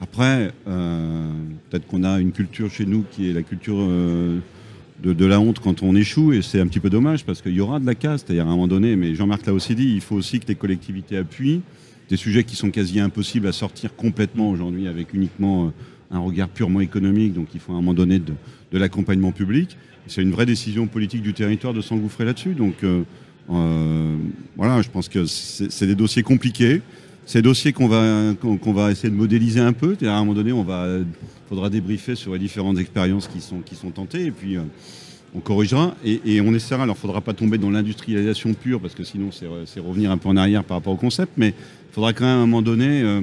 Après, 0.01 0.53
peut-être 0.65 1.87
qu'on 1.89 2.05
a 2.05 2.21
une 2.21 2.31
culture 2.31 2.71
chez 2.71 2.87
nous 2.87 3.05
qui 3.11 3.31
est 3.31 3.33
la 3.33 3.43
culture 3.43 3.79
de, 5.03 5.27
la 5.27 5.41
honte 5.41 5.61
quand 5.61 5.83
on 5.83 5.95
échoue 5.95 6.33
et 6.33 6.43
c'est 6.43 6.61
un 6.61 6.67
petit 6.67 6.81
peu 6.81 6.91
dommage 6.91 7.25
parce 7.25 7.41
qu'il 7.41 7.53
y 7.53 7.61
aura 7.61 7.79
de 7.79 7.87
la 7.87 7.95
casse, 7.95 8.25
c'est-à-dire 8.25 8.45
à 8.45 8.49
un 8.49 8.53
moment 8.53 8.69
donné, 8.69 8.97
mais 8.97 9.15
Jean-Marc 9.15 9.47
l'a 9.47 9.55
aussi 9.55 9.75
dit, 9.75 9.93
il 9.95 10.01
faut 10.01 10.17
aussi 10.17 10.41
que 10.41 10.49
les 10.49 10.55
collectivités 10.55 11.17
appuient 11.17 11.61
des 12.09 12.17
sujets 12.17 12.45
qui 12.45 12.57
sont 12.57 12.71
quasi 12.71 13.01
impossibles 13.01 13.47
à 13.47 13.53
sortir 13.53 13.95
complètement 13.95 14.51
aujourd'hui 14.51 14.89
avec 14.89 15.13
uniquement 15.15 15.67
euh, 15.67 15.71
un 16.11 16.19
regard 16.21 16.49
purement 16.49 16.81
économique, 16.81 17.35
donc 17.35 17.49
il 17.55 17.61
faut 17.61 17.73
à 17.73 17.77
un 17.77 17.79
moment 17.79 17.95
donné 17.95 18.19
de, 18.19 18.35
l'accompagnement 18.79 19.33
public. 19.33 19.77
C'est 20.07 20.23
une 20.23 20.31
vraie 20.31 20.47
décision 20.47 20.87
politique 20.87 21.23
du 21.23 21.35
territoire 21.35 21.75
de 21.75 21.83
s'engouffrer 21.83 22.25
là-dessus, 22.25 22.55
donc 22.55 22.83
euh, 22.83 23.03
euh, 23.51 24.17
voilà, 24.57 24.81
je 24.83 24.89
pense 24.89 25.09
que 25.09 25.27
c'est 25.27 25.87
des 25.87 25.95
dossiers 25.95 26.23
compliqués. 26.23 26.81
Des 27.33 27.43
dossiers 27.43 27.73
qu'on 27.73 27.89
va, 27.89 28.35
qu'on 28.41 28.73
va 28.73 28.91
essayer 28.91 29.11
de 29.11 29.15
modéliser 29.15 29.61
un 29.61 29.73
peu. 29.73 29.97
À 30.03 30.17
un 30.17 30.21
moment 30.21 30.35
donné, 30.35 30.53
on 30.53 30.65
va 30.65 30.87
faudra 31.49 31.71
débriefer 31.71 32.15
sur 32.15 32.35
les 32.35 32.39
différentes 32.39 32.79
expériences 32.79 33.27
qui 33.27 33.41
sont, 33.41 33.61
qui 33.61 33.75
sont 33.75 33.91
tentées 33.91 34.27
et 34.27 34.31
puis 34.31 34.57
euh, 34.57 34.63
on 35.35 35.41
corrigera 35.41 35.97
et, 36.05 36.41
on 36.41 36.55
essaiera. 36.55 36.83
Alors, 36.83 36.97
il 36.97 36.99
ne 36.99 37.01
faudra 37.01 37.21
pas 37.21 37.33
tomber 37.33 37.59
dans 37.59 37.71
l'industrialisation 37.71 38.55
pure 38.55 38.81
parce 38.81 38.95
que 38.95 39.05
sinon, 39.05 39.31
c'est 39.33 39.81
revenir 39.81 40.11
un 40.11 40.19
peu 40.19 40.29
en 40.29 40.37
arrière 40.37 40.65
par 40.65 40.77
rapport 40.77 40.93
au 40.93 40.97
concept, 40.97 41.33
mais 41.37 41.49
il 41.49 41.95
faudra 41.95 42.13
quand 42.13 42.25
même 42.25 42.35
à 42.35 42.39
un 42.39 42.47
moment 42.47 42.63
donné 42.63 43.03
euh, 43.03 43.23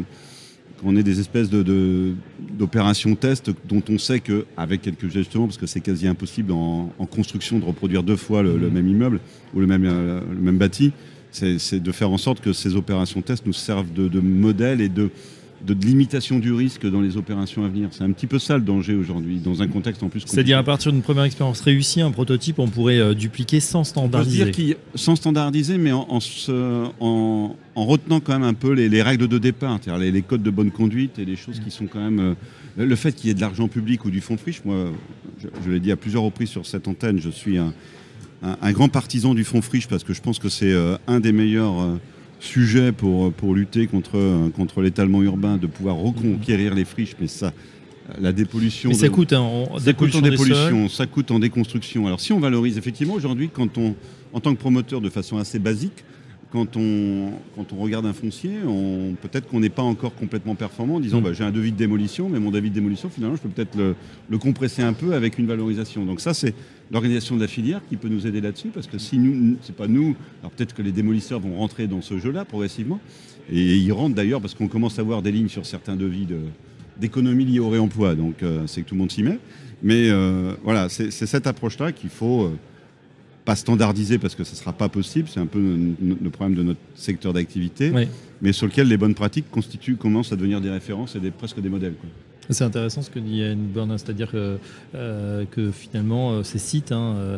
qu'on 0.82 0.96
ait 0.96 1.04
des 1.04 1.20
espèces 1.20 1.50
d'opérations 1.50 3.12
de, 3.12 3.16
test 3.16 3.52
dont 3.68 3.84
on 3.90 3.98
sait 3.98 4.20
qu'avec 4.20 4.82
quelques 4.82 5.10
gestions, 5.10 5.46
parce 5.46 5.58
que 5.58 5.68
c'est 5.68 5.82
quasi 5.82 6.08
impossible 6.08 6.52
en, 6.52 6.90
construction 7.12 7.60
de 7.60 7.66
reproduire 7.66 8.04
deux 8.04 8.18
fois 8.18 8.42
le, 8.44 8.58
même 8.70 8.88
immeuble 8.88 9.20
ou 9.54 9.60
le 9.60 9.68
même, 9.68 9.86
euh, 9.86 10.20
le 10.32 10.42
même 10.42 10.58
bâti, 10.58 10.92
c'est 11.36 11.80
de 11.80 11.92
faire 11.92 12.12
en 12.12 12.18
sorte 12.18 12.40
que 12.42 12.54
ces 12.54 12.76
opérations 12.76 13.22
test 13.22 13.46
nous 13.46 13.54
servent 13.54 13.92
de, 13.94 14.08
de 14.08 14.20
modèle 14.20 14.82
et 14.82 14.90
de 14.90 15.10
de 15.66 15.74
limitation 15.74 16.40
du 16.40 16.54
risque 16.54 16.90
dans 16.90 17.02
les 17.02 17.18
opérations 17.18 17.66
à 17.66 17.68
venir. 17.68 17.90
C'est 17.92 18.04
un 18.04 18.12
petit 18.12 18.28
peu 18.28 18.40
ça 18.40 18.58
le 18.58 18.64
danger 18.64 18.96
aujourd'hui, 18.96 19.38
dans 19.38 19.62
un 19.62 19.68
contexte 19.68 20.04
en 20.04 20.10
plus. 20.10 20.24
C'est-à-dire 20.26 20.58
à 20.58 20.64
partir 20.64 20.92
d'une 20.92 21.02
première 21.02 21.24
expérience 21.24 21.62
réussie, 21.62 22.02
un 22.02 22.12
prototype, 22.12 22.60
on 22.60 22.68
pourrait 22.68 23.00
euh, 23.00 23.14
dupliquer 23.14 23.60
sans 23.60 23.84
standardiser. 23.84 24.52
Dire 24.52 24.76
sans 24.94 25.16
standardiser, 25.16 25.78
mais 25.78 25.92
en, 25.92 26.08
en, 27.00 27.56
retenant 27.76 28.20
quand 28.20 28.34
même 28.34 28.44
un 28.44 28.54
peu 28.54 28.74
les, 28.74 29.02
règles 29.02 29.28
de 29.28 29.38
départ, 29.38 29.80
c'est-à-dire 29.82 30.12
les, 30.12 30.22
codes 30.22 30.44
de 30.44 30.52
bonne 30.52 30.72
conduite 30.72 31.20
et 31.20 31.26
les 31.26 31.36
choses 31.36 31.60
qui 31.60 31.72
sont 31.72 31.88
quand 31.88 32.00
même. 32.00 32.20
Euh, 32.20 32.34
le 32.78 32.96
fait 32.98 33.14
qu'il 33.14 33.30
y 33.30 33.32
ait 33.32 33.36
de 33.36 33.42
l'argent 33.42 33.70
public 33.70 34.04
ou 34.04 34.12
du 34.12 34.20
fonds 34.20 34.36
friche, 34.38 34.62
moi, 34.66 34.92
je, 35.40 35.72
l'ai 35.72 35.80
dit 35.80 35.94
à 35.94 35.96
plusieurs 35.96 36.24
reprises 36.24 36.50
sur 36.50 36.66
cette 36.66 36.90
antenne, 36.90 37.22
je 37.22 37.30
suis 37.30 37.58
un, 37.58 37.74
grand 38.72 38.90
partisan 38.90 39.34
du 39.34 39.44
fonds 39.44 39.62
friche 39.62 39.88
parce 39.88 40.04
que 40.04 40.14
je 40.14 40.22
pense 40.22 40.40
que 40.40 40.50
c'est 40.50 40.72
euh, 40.72 40.98
un 41.08 41.20
des 41.20 41.32
meilleurs 41.32 42.00
sujet 42.40 42.92
pour, 42.92 43.32
pour 43.34 43.56
lutter 43.56 43.88
contre, 43.88 44.52
contre 44.56 44.82
l'étalement 44.82 45.24
urbain, 45.24 45.58
de 45.58 45.68
pouvoir 45.68 45.96
reconquérir 45.96 46.76
les 46.76 46.86
friches, 46.86 47.16
mais 47.20 47.28
ça, 47.28 47.54
la 48.20 48.32
dépollution. 48.32 48.90
Mais 48.90 48.96
ça 48.96 49.10
coûte, 49.10 49.34
hein, 49.34 49.50
ça 49.80 49.94
coûte 49.94 50.16
en 50.16 50.22
dépollution, 50.22 50.90
ça 50.90 51.06
coûte 51.06 51.32
en 51.32 51.40
déconstruction. 51.40 52.08
Alors 52.08 52.20
si 52.20 52.34
on 52.34 52.40
valorise 52.40 52.78
effectivement 52.78 53.14
aujourd'hui, 53.14 53.50
quand 53.52 53.78
on, 53.78 53.96
en 54.34 54.40
tant 54.40 54.54
que 54.54 54.60
promoteur 54.60 55.02
de 55.02 55.10
façon 55.10 55.38
assez 55.38 55.60
basique, 55.60 56.04
quand 56.52 56.78
on, 56.78 57.32
quand 57.56 57.74
on 57.74 57.78
regarde 57.78 58.06
un 58.06 58.14
foncier, 58.14 58.52
peut-être 59.22 59.48
qu'on 59.48 59.60
n'est 59.60 59.70
pas 59.70 59.82
encore 59.82 60.16
complètement 60.16 60.56
performant 60.56 60.96
en 60.96 61.00
disant 61.00 61.20
mm. 61.20 61.24
bah, 61.24 61.34
j'ai 61.34 61.44
un 61.44 61.52
devis 61.52 61.72
de 61.72 61.78
démolition, 61.78 62.30
mais 62.30 62.40
mon 62.40 62.52
devis 62.52 62.70
de 62.70 62.76
démolition, 62.76 63.10
finalement, 63.10 63.36
je 63.36 63.42
peux 63.42 63.50
peut-être 63.50 63.78
le, 63.78 64.38
compresser 64.38 64.82
un 64.82 64.94
peu 64.94 65.14
avec 65.14 65.38
une 65.38 65.48
valorisation. 65.48 66.06
Donc 66.06 66.22
ça, 66.22 66.34
c'est 66.34 66.54
l'organisation 66.92 67.36
de 67.36 67.42
la 67.42 67.48
filière 67.48 67.82
qui 67.90 67.98
peut 67.98 68.10
nous 68.10 68.28
aider 68.28 68.42
là-dessus, 68.42 68.70
parce 68.70 68.88
que 68.88 68.98
si 68.98 69.18
nous, 69.18 69.58
c'est 69.62 69.76
pas 69.76 69.88
nous, 69.88 70.16
alors 70.42 70.52
peut-être 70.52 70.74
que 70.74 70.82
les 70.82 70.92
démolisseurs 70.92 71.40
vont 71.40 71.58
rentrer 71.58 71.88
dans 71.88 72.02
ce 72.02 72.20
jeu-là 72.20 72.46
progressivement, 72.46 73.00
et 73.52 73.76
ils 73.76 73.92
rentrent 73.92 74.16
d'ailleurs 74.16 74.42
parce 74.42 74.54
qu'on 74.54 74.68
commence 74.68 74.98
à 75.00 75.04
voir 75.04 75.22
des 75.22 75.32
lignes 75.32 75.50
sur 75.50 75.66
certains 75.66 75.96
devis 75.96 76.28
d'économie 76.98 77.46
liées 77.46 77.60
au 77.60 77.70
réemploi, 77.70 78.16
donc 78.16 78.44
euh, 78.44 78.66
c'est 78.68 78.82
que 78.82 78.88
tout 78.88 78.96
le 78.96 79.00
monde 79.00 79.12
s'y 79.12 79.24
met. 79.24 79.40
Mais 79.84 80.10
euh, 80.10 80.54
voilà, 80.64 80.90
c'est 80.90 81.12
cette 81.12 81.48
approche-là 81.48 81.92
qu'il 81.92 82.10
faut... 82.10 82.44
Euh, 82.44 82.58
pas 83.46 83.56
standardisé 83.56 84.18
parce 84.18 84.36
que 84.36 84.44
ce 84.44 84.52
ne 84.52 84.56
sera 84.58 84.74
pas 84.74 84.90
possible, 84.90 85.30
c'est 85.32 85.40
un 85.40 85.46
peu 85.46 85.60
le 85.60 86.30
problème 86.32 86.58
de 86.58 86.64
notre 86.64 86.80
secteur 86.96 87.32
d'activité, 87.32 87.94
mais 88.42 88.52
sur 88.52 88.66
lequel 88.66 88.88
les 88.88 88.98
bonnes 88.98 89.16
pratiques 89.16 89.50
constituent, 89.52 89.96
commencent 89.96 90.34
à 90.34 90.36
devenir 90.36 90.60
des 90.60 90.72
références 90.72 91.16
et 91.16 91.20
des, 91.20 91.32
presque 91.32 91.62
des 91.62 91.70
modèles. 91.70 91.94
C'est 92.50 92.64
intéressant 92.64 93.02
ce 93.02 93.10
que 93.10 93.20
dit 93.20 93.38
Yann 93.38 93.58
Born, 93.58 93.98
c'est-à-dire 93.98 94.32
que, 94.32 94.58
euh, 94.94 95.46
que, 95.50 95.72
finalement 95.72 96.32
euh, 96.32 96.44
ces 96.44 96.60
sites, 96.60 96.92
hein, 96.92 97.16
euh, 97.18 97.38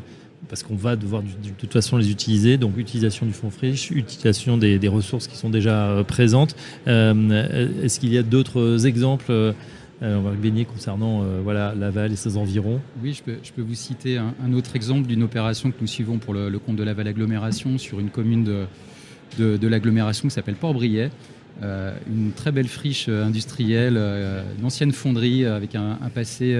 parce 0.50 0.64
qu'on 0.64 0.76
va 0.76 0.96
devoir 0.96 1.24
de 1.24 1.30
toute 1.58 1.72
façon 1.72 1.98
les 1.98 2.12
utiliser, 2.12 2.58
donc 2.58 2.78
utilisation 2.78 3.26
du 3.26 3.34
fonds 3.34 3.50
friche, 3.50 3.92
utilisation 3.92 4.58
des, 4.58 4.80
des 4.80 4.88
ressources 4.88 5.28
qui 5.28 5.38
sont 5.38 5.50
déjà 5.50 6.04
présentes. 6.08 6.56
Est-ce 6.86 8.00
qu'il 8.00 8.14
y 8.14 8.18
a 8.18 8.24
d'autres 8.24 8.86
exemples 8.86 9.56
on 10.02 10.22
va 10.22 10.32
baigner 10.32 10.66
concernant 10.66 11.24
euh, 11.24 11.40
voilà, 11.44 11.74
Laval 11.76 12.12
et 12.12 12.16
ses 12.16 12.38
environs. 12.38 12.80
Oui, 13.02 13.14
je 13.14 13.24
peux, 13.24 13.38
je 13.42 13.52
peux 13.52 13.62
vous 13.62 13.76
citer 13.76 14.18
un, 14.18 14.54
autre 14.54 14.76
exemple 14.76 15.08
d'une 15.08 15.24
opération 15.24 15.72
que 15.72 15.78
nous 15.82 15.88
suivons 15.88 16.18
pour 16.18 16.34
le, 16.34 16.60
compte 16.60 16.76
de 16.76 16.84
Laval 16.84 17.08
Agglomération 17.08 17.78
sur 17.78 18.00
une 18.00 18.10
commune 18.10 18.44
de, 18.44 19.58
de, 19.58 19.68
l'agglomération 19.68 20.28
qui 20.28 20.34
s'appelle 20.34 20.56
Port-Briet. 20.56 21.10
Euh, 21.64 21.98
une 22.08 22.32
très 22.32 22.52
belle 22.52 22.68
friche 22.68 23.10
industrielle, 23.10 23.98
une 24.60 24.66
ancienne 24.66 24.92
fonderie 24.92 25.46
avec 25.46 25.74
un, 25.76 25.98
passé 26.14 26.56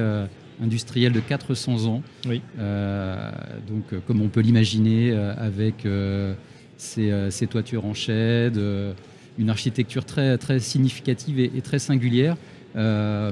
industriel 0.62 1.14
de 1.14 1.20
400 1.20 1.86
ans. 1.86 2.02
Oui. 2.28 2.42
donc, 3.68 3.84
comme 4.08 4.22
on 4.22 4.30
peut 4.30 4.42
l'imaginer, 4.42 5.16
avec 5.38 5.88
ses, 6.78 7.48
toitures 7.48 7.86
en 7.86 7.94
chêne, 7.94 8.60
une 9.38 9.52
architecture 9.52 10.06
très, 10.06 10.40
très 10.40 10.60
significative 10.60 11.40
et 11.40 11.62
très 11.62 11.78
singulière. 11.78 12.36
Euh, 12.78 13.32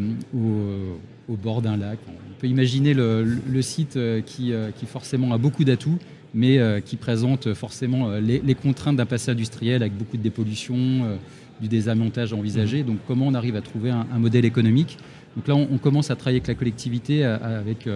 au, 1.27 1.35
bord 1.37 1.61
d'un 1.61 1.77
lac. 1.77 1.97
On 2.07 2.39
peut 2.39 2.47
imaginer 2.47 2.93
le, 2.93 3.61
site 3.61 3.97
euh, 3.97 4.21
qui, 4.21 4.53
euh, 4.53 4.69
qui, 4.71 4.85
forcément 4.85 5.33
a 5.33 5.37
beaucoup 5.37 5.63
d'atouts, 5.63 5.97
mais 6.33 6.59
qui 6.83 6.97
présente 6.97 7.53
forcément 7.53 8.09
les, 8.17 8.55
contraintes 8.55 8.97
d'un 8.97 9.05
passé 9.05 9.31
industriel 9.31 9.81
avec 9.83 9.97
beaucoup 9.97 10.17
de 10.17 10.21
dépollution, 10.21 11.17
du 11.61 11.67
désamontage 11.69 12.33
envisagé. 12.33 12.83
Mmh. 12.83 12.87
Donc 12.87 12.97
comment 13.07 13.27
on 13.27 13.33
arrive 13.33 13.55
à 13.55 13.61
trouver 13.61 13.89
un, 13.89 14.19
modèle 14.19 14.43
économique? 14.43 14.97
Donc 15.37 15.47
là, 15.47 15.55
on, 15.55 15.77
commence 15.77 16.11
à 16.11 16.15
travailler 16.15 16.39
avec 16.39 16.47
la 16.47 16.55
collectivité, 16.55 17.23
avec 17.23 17.87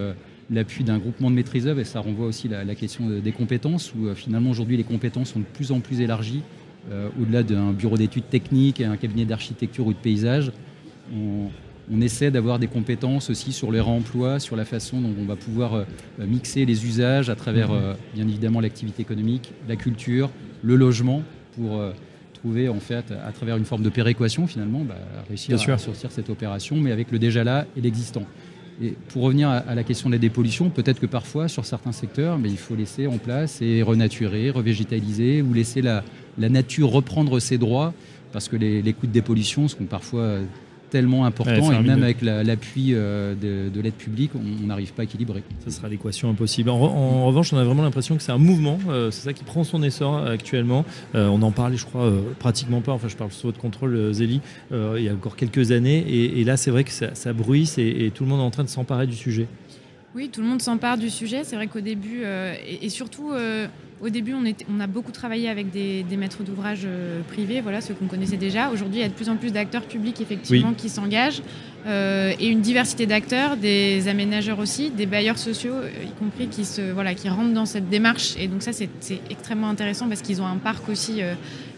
l'appui 0.50 0.84
d'un 0.84 0.96
groupement 0.96 1.30
de 1.30 1.36
maîtrise 1.36 1.66
et 1.66 1.84
ça 1.84 2.00
renvoie 2.00 2.26
aussi 2.26 2.48
à 2.48 2.50
la, 2.50 2.64
la 2.64 2.74
question 2.74 3.10
des 3.10 3.32
compétences, 3.32 3.92
où 3.94 4.14
finalement 4.14 4.50
aujourd'hui 4.50 4.78
les 4.78 4.84
compétences 4.84 5.32
sont 5.32 5.40
de 5.40 5.44
plus 5.44 5.70
en 5.70 5.80
plus 5.80 6.00
élargies 6.00 6.42
au-delà 7.20 7.42
d'un 7.42 7.72
bureau 7.72 7.98
d'études 7.98 8.28
techniques, 8.30 8.80
un 8.80 8.96
cabinet 8.96 9.26
d'architecture 9.26 9.86
ou 9.86 9.92
de 9.92 9.98
paysage, 9.98 10.50
on, 11.12 11.50
on 11.92 12.00
essaie 12.00 12.30
d'avoir 12.30 12.58
des 12.58 12.68
compétences 12.68 13.30
aussi 13.30 13.52
sur 13.52 13.72
les 13.72 13.80
réemploi, 13.80 14.38
sur 14.38 14.56
la 14.56 14.64
façon 14.64 15.00
dont 15.00 15.14
on 15.20 15.24
va 15.24 15.36
pouvoir 15.36 15.74
euh, 15.74 15.84
mixer 16.18 16.64
les 16.64 16.86
usages 16.86 17.30
à 17.30 17.34
travers, 17.34 17.70
mhm. 17.70 17.80
euh, 17.82 17.94
bien 18.14 18.28
évidemment, 18.28 18.60
l'activité 18.60 19.02
économique, 19.02 19.52
la 19.68 19.76
culture, 19.76 20.30
le 20.62 20.76
logement, 20.76 21.22
pour 21.56 21.78
euh, 21.78 21.92
trouver, 22.34 22.68
en 22.68 22.80
fait, 22.80 23.12
à 23.26 23.32
travers 23.32 23.56
une 23.56 23.64
forme 23.64 23.82
de 23.82 23.88
péréquation, 23.88 24.46
finalement, 24.46 24.80
bah, 24.80 24.94
réussir 25.28 25.54
à, 25.54 25.78
sortir 25.78 26.12
cette 26.12 26.30
opération, 26.30 26.76
mais 26.76 26.92
avec 26.92 27.10
le 27.10 27.18
déjà 27.18 27.44
là 27.44 27.66
et 27.76 27.80
l'existant. 27.80 28.24
Et 28.82 28.94
pour 29.08 29.22
revenir 29.22 29.50
à, 29.50 29.74
la 29.74 29.84
question 29.84 30.08
de 30.08 30.14
la 30.14 30.18
dépollution, 30.18 30.70
peut-être 30.70 31.00
que 31.00 31.06
parfois, 31.06 31.48
sur 31.48 31.66
certains 31.66 31.92
secteurs, 31.92 32.38
mais 32.38 32.48
il 32.48 32.56
faut 32.56 32.74
laisser 32.74 33.06
en 33.06 33.18
place 33.18 33.60
et 33.60 33.82
renaturer, 33.82 34.48
revégétaliser, 34.48 35.42
ou 35.42 35.52
laisser 35.52 35.82
la, 35.82 36.02
nature 36.38 36.90
reprendre 36.90 37.40
ses 37.40 37.58
droits, 37.58 37.92
parce 38.32 38.48
que 38.48 38.56
les, 38.56 38.80
les 38.80 38.92
coûts 38.94 39.06
de 39.06 39.12
dépollution 39.12 39.68
sont 39.68 39.84
parfois 39.84 40.38
tellement 40.90 41.24
important 41.24 41.72
et 41.72 41.82
même 41.82 42.02
avec 42.02 42.20
l'appui 42.22 42.90
euh, 42.92 43.34
de, 43.34 43.80
l'aide 43.80 43.94
publique, 43.94 44.32
on 44.34 44.66
n'arrive 44.66 44.92
pas 44.92 45.02
à 45.02 45.04
équilibrer. 45.04 45.42
Ça 45.64 45.70
sera 45.70 45.88
l'équation 45.88 46.28
impossible. 46.28 46.70
En, 46.70 47.26
revanche, 47.26 47.52
on 47.52 47.58
a 47.58 47.64
vraiment 47.64 47.82
l'impression 47.82 48.16
que 48.16 48.22
c'est 48.22 48.32
un 48.32 48.38
mouvement, 48.38 48.78
euh, 48.88 49.10
c'est 49.10 49.22
ça 49.22 49.32
qui 49.32 49.44
prend 49.44 49.64
son 49.64 49.82
essor 49.82 50.16
actuellement. 50.26 50.84
Euh, 51.14 51.28
on 51.28 51.42
en 51.42 51.50
parlait, 51.50 51.76
je 51.76 51.86
crois, 51.86 52.12
pratiquement 52.38 52.80
pas, 52.80 52.92
enfin 52.92 53.08
je 53.08 53.16
parle 53.16 53.30
sous 53.30 53.46
votre 53.46 53.60
contrôle, 53.60 54.12
Zélie, 54.12 54.40
il 54.70 55.02
y 55.02 55.08
a 55.08 55.12
encore 55.12 55.36
quelques 55.36 55.72
années, 55.72 55.98
et, 55.98 56.40
et 56.40 56.44
là 56.44 56.56
c'est 56.56 56.70
vrai 56.70 56.84
que 56.84 56.90
ça, 56.90 57.14
ça 57.14 57.32
bruisse 57.32 57.78
et, 57.78 58.10
tout 58.14 58.24
le 58.24 58.30
monde 58.30 58.40
est 58.40 58.44
en 58.44 58.50
train 58.50 58.64
de 58.64 58.68
s'emparer 58.68 59.06
du 59.06 59.14
sujet. 59.14 59.46
Oui, 60.14 60.28
tout 60.28 60.40
le 60.40 60.48
monde 60.48 60.60
s'empare 60.60 60.98
du 60.98 61.08
sujet. 61.08 61.44
C'est 61.44 61.54
vrai 61.54 61.68
qu'au 61.68 61.80
début, 61.80 62.22
et, 62.66 62.88
surtout 62.88 63.32
au 64.00 64.08
début, 64.08 64.32
on, 64.34 64.80
a 64.80 64.86
beaucoup 64.86 65.12
travaillé 65.12 65.48
avec 65.48 65.70
des, 65.70 66.04
maîtres 66.16 66.42
d'ouvrage 66.42 66.82
euh, 66.84 67.20
privés, 67.28 67.60
voilà, 67.60 67.80
ceux 67.80 67.94
qu'on 67.94 68.06
connaissait 68.06 68.38
déjà. 68.38 68.70
Aujourd'hui, 68.70 69.00
il 69.00 69.02
y 69.02 69.04
a 69.04 69.08
de 69.08 69.14
plus 69.14 69.28
en 69.28 69.36
plus 69.36 69.52
d'acteurs 69.52 69.82
publics 69.82 70.20
effectivement 70.20 70.72
qui 70.72 70.88
s'engagent 70.88 71.42
euh, 71.86 72.32
et 72.38 72.48
une 72.48 72.60
diversité 72.60 73.06
d'acteurs, 73.06 73.56
des 73.56 74.08
aménageurs 74.08 74.58
aussi, 74.58 74.90
des 74.90 75.06
bailleurs 75.06 75.38
sociaux, 75.38 75.74
euh, 75.74 75.90
y 76.04 76.18
compris 76.18 76.48
qui 76.48 76.64
se 76.64 76.92
voilà, 76.92 77.14
qui 77.14 77.28
rentrent 77.28 77.52
dans 77.52 77.66
cette 77.66 77.90
démarche. 77.90 78.36
Et 78.38 78.48
donc 78.48 78.62
ça, 78.62 78.72
c'est 78.72 78.88
extrêmement 79.28 79.68
intéressant 79.68 80.08
parce 80.08 80.22
qu'ils 80.22 80.40
ont 80.40 80.46
un 80.46 80.56
parc 80.56 80.88
aussi 80.88 81.20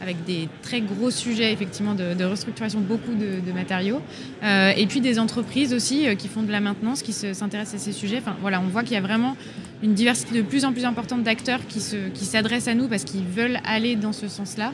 avec 0.00 0.24
des 0.24 0.48
très 0.62 0.80
gros 0.80 1.10
sujets 1.10 1.52
effectivement 1.52 1.94
de, 1.94 2.24
restructuration, 2.24 2.80
beaucoup 2.80 3.14
de, 3.14 3.52
matériaux, 3.52 4.00
et 4.42 4.86
puis 4.86 5.00
des 5.00 5.18
entreprises 5.18 5.72
aussi 5.74 6.06
qui 6.16 6.28
font 6.28 6.42
de 6.42 6.50
la 6.50 6.60
maintenance, 6.60 7.02
qui 7.02 7.12
s'intéressent 7.12 7.80
à 7.80 7.84
ces 7.84 7.92
sujets. 7.92 8.18
Enfin 8.18 8.36
voilà, 8.40 8.60
on 8.60 8.66
voit 8.68 8.82
qu'il 8.82 8.94
y 8.94 8.96
a 8.96 9.00
vraiment 9.00 9.36
une 9.82 9.94
diversité 9.94 10.36
de 10.36 10.42
plus 10.42 10.64
en 10.64 10.72
plus 10.72 10.84
importante 10.84 11.22
d'acteurs 11.22 11.60
qui 11.66 11.80
s'adressent 11.80 12.64
qui 12.64 12.70
à 12.70 12.74
nous 12.74 12.88
parce 12.88 13.04
qu'ils 13.04 13.24
veulent 13.24 13.58
aller 13.64 13.96
dans 13.96 14.12
ce 14.12 14.28
sens-là. 14.28 14.72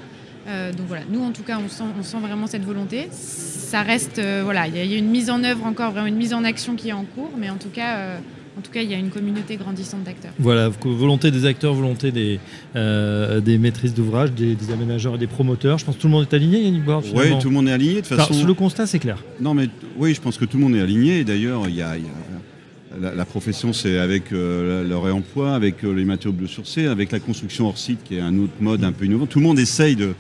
Euh, 0.49 0.73
donc 0.73 0.87
voilà, 0.87 1.03
nous 1.11 1.23
en 1.23 1.31
tout 1.31 1.43
cas, 1.43 1.59
on 1.63 1.69
sent, 1.69 1.85
on 1.99 2.03
sent 2.03 2.19
vraiment 2.21 2.47
cette 2.47 2.65
volonté. 2.65 3.09
Ça 3.13 3.83
reste, 3.83 4.19
euh, 4.19 4.41
voilà, 4.45 4.67
il 4.67 4.77
y, 4.77 4.95
a 4.95 4.97
une 4.97 5.09
mise 5.09 5.29
en 5.29 5.45
œuvre 5.45 5.65
encore, 5.67 5.93
vraiment 5.93 6.07
une 6.07 6.17
mise 6.17 6.33
en 6.33 6.43
action 6.43 6.75
qui 6.75 6.89
est 6.89 6.95
en 6.95 7.05
cours, 7.05 7.31
mais 7.37 7.51
en 7.51 7.57
tout 7.57 7.69
cas, 7.69 7.97
euh, 7.97 8.19
en 8.57 8.63
tout 8.63 8.71
cas, 8.71 8.81
il 8.81 8.91
y 8.91 8.95
a 8.95 8.99
une 8.99 9.11
communauté 9.11 9.57
grandissante 9.57 10.05
d'acteurs. 10.05 10.33
Voilà, 10.39 10.71
volonté 10.83 11.31
des 11.31 11.45
acteurs, 11.45 11.75
volonté 11.75 12.11
des, 12.11 12.41
des 12.75 13.59
maîtrises 13.59 13.95
d'ouvrage, 13.95 14.33
des, 14.33 14.57
aménageurs 14.73 15.17
et 15.17 15.19
des 15.19 15.27
promoteurs. 15.27 15.79
Je 15.79 15.85
pense 15.85 15.97
que 15.97 16.01
tout 16.01 16.09
le 16.09 16.13
monde 16.13 16.27
est 16.31 16.35
aligné, 16.35 16.63
Yannick 16.63 16.85
Bord 16.85 17.03
Oui, 17.15 17.39
tout 17.41 17.51
le 17.51 17.55
monde 17.55 17.69
est 17.69 17.73
aligné 17.73 18.01
de 18.01 18.07
façon. 18.07 18.33
sur 18.33 18.47
le 18.47 18.55
constat, 18.55 18.87
c'est 18.87 18.99
clair. 18.99 19.23
Non, 19.41 19.55
mais 19.55 19.69
oui, 19.97 20.15
je 20.15 20.21
pense 20.21 20.39
que 20.39 20.45
tout 20.45 20.57
le 20.57 20.65
monde 20.65 20.75
est 20.75 20.81
aligné. 20.81 21.23
D'ailleurs, 21.25 21.69
il 21.69 21.77
y 21.77 21.83
a 21.83 21.95
la, 23.01 23.25
profession, 23.25 23.73
c'est 23.73 23.99
avec 23.99 24.33
euh, 24.33 24.87
le 24.87 24.97
réemploi, 24.97 25.55
avec 25.55 25.85
euh, 25.85 25.93
les 25.93 26.05
matériaux 26.05 26.33
biosourcés, 26.33 26.87
avec 26.87 27.13
la 27.13 27.21
construction 27.21 27.67
hors 27.67 27.79
site, 27.79 28.03
qui 28.05 28.17
est 28.17 28.21
un 28.21 28.39
autre 28.39 28.53
mode 28.61 28.85
un 28.85 28.93
peu 28.93 29.05
innovant. 29.05 29.27
Tout 29.27 29.39
le 29.39 29.45
monde 29.45 29.59
essaye 29.59 29.97
de, 29.97 30.15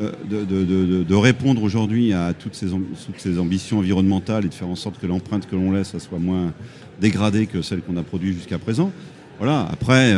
euh, 0.00 1.04
répondre 1.10 1.62
aujourd'hui 1.62 2.12
à 2.12 2.32
toutes 2.32 2.54
ces, 2.54 3.38
ambitions 3.38 3.78
environnementales 3.78 4.46
et 4.46 4.48
de 4.48 4.54
faire 4.54 4.68
en 4.68 4.76
sorte 4.76 4.98
que 4.98 5.06
l'empreinte 5.06 5.48
que 5.48 5.56
l'on 5.56 5.72
laisse 5.72 5.96
soit 5.98 6.18
moins 6.18 6.52
dégradée 7.00 7.46
que 7.46 7.62
celle 7.62 7.80
qu'on 7.80 7.96
a 7.96 8.02
produite 8.02 8.34
jusqu'à 8.34 8.58
présent. 8.58 8.90
Voilà. 9.38 9.68
Après, 9.72 10.14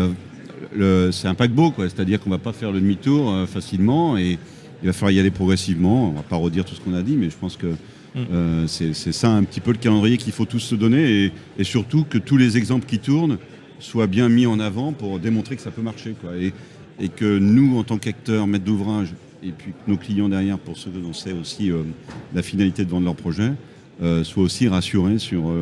c'est 1.11 1.29
un 1.29 1.35
paquebot. 1.35 1.72
C'est-à-dire 1.79 2.20
qu'on 2.20 2.31
ne 2.31 2.35
va 2.35 2.42
pas 2.42 2.52
faire 2.52 2.72
le 2.72 2.81
demi-tour 2.81 3.46
facilement 3.48 4.16
et 4.16 4.38
il 4.83 4.87
va 4.87 4.92
falloir 4.92 5.12
y 5.12 5.20
aller 5.20 5.31
progressivement. 5.31 6.09
On 6.09 6.12
ne 6.12 6.16
va 6.16 6.22
pas 6.22 6.37
redire 6.37 6.64
tout 6.64 6.74
ce 6.74 6.81
qu'on 6.81 6.94
a 6.94 7.02
dit, 7.02 7.16
mais 7.16 7.31
je 7.31 7.37
pense 7.37 7.57
que 7.57 7.68
Mm. 8.16 8.20
Euh, 8.33 8.66
c'est 8.66 9.12
ça 9.12 9.31
un 9.31 9.44
petit 9.44 9.61
peu 9.61 9.72
le 9.72 9.79
calendrier 9.79 10.16
qu'il 10.16 10.33
faut 10.33 10.46
tous 10.46 10.59
se 10.59 10.74
donner 10.74 11.33
et, 11.59 11.64
surtout 11.64 12.05
que 12.09 12.16
tous 12.18 12.38
les 12.38 12.57
exemples 12.57 12.87
qui 12.87 12.98
tournent 12.98 13.38
soient 13.79 14.07
bien 14.07 14.31
mis 14.31 14.46
en 14.46 14.59
avant 14.59 14.92
pour 14.92 15.18
démontrer 15.18 15.55
que 15.55 15.62
ça 15.62 15.70
peut 15.70 15.83
marcher. 15.83 16.14
Et, 16.98 17.09
que 17.11 17.38
nous, 17.38 17.79
en 17.79 17.85
tant 17.85 17.98
qu'acteurs, 17.98 18.46
maîtres 18.46 18.64
d'ouvrage, 18.64 19.12
et 19.42 19.52
puis 19.52 19.72
nos 19.87 19.98
clients 19.98 20.31
derrière, 20.31 20.59
pour 20.59 20.79
ceux 20.79 20.90
dont 20.90 21.12
c'est 21.12 21.35
aussi 21.35 21.70
euh, 21.70 21.83
la 22.35 22.42
finalité 22.42 22.87
de 22.87 23.05
leur 23.05 23.14
projet, 23.14 23.52
euh, 24.02 24.24
soient 24.24 24.44
aussi 24.44 24.66
rassurés 24.66 25.18
sur 25.18 25.52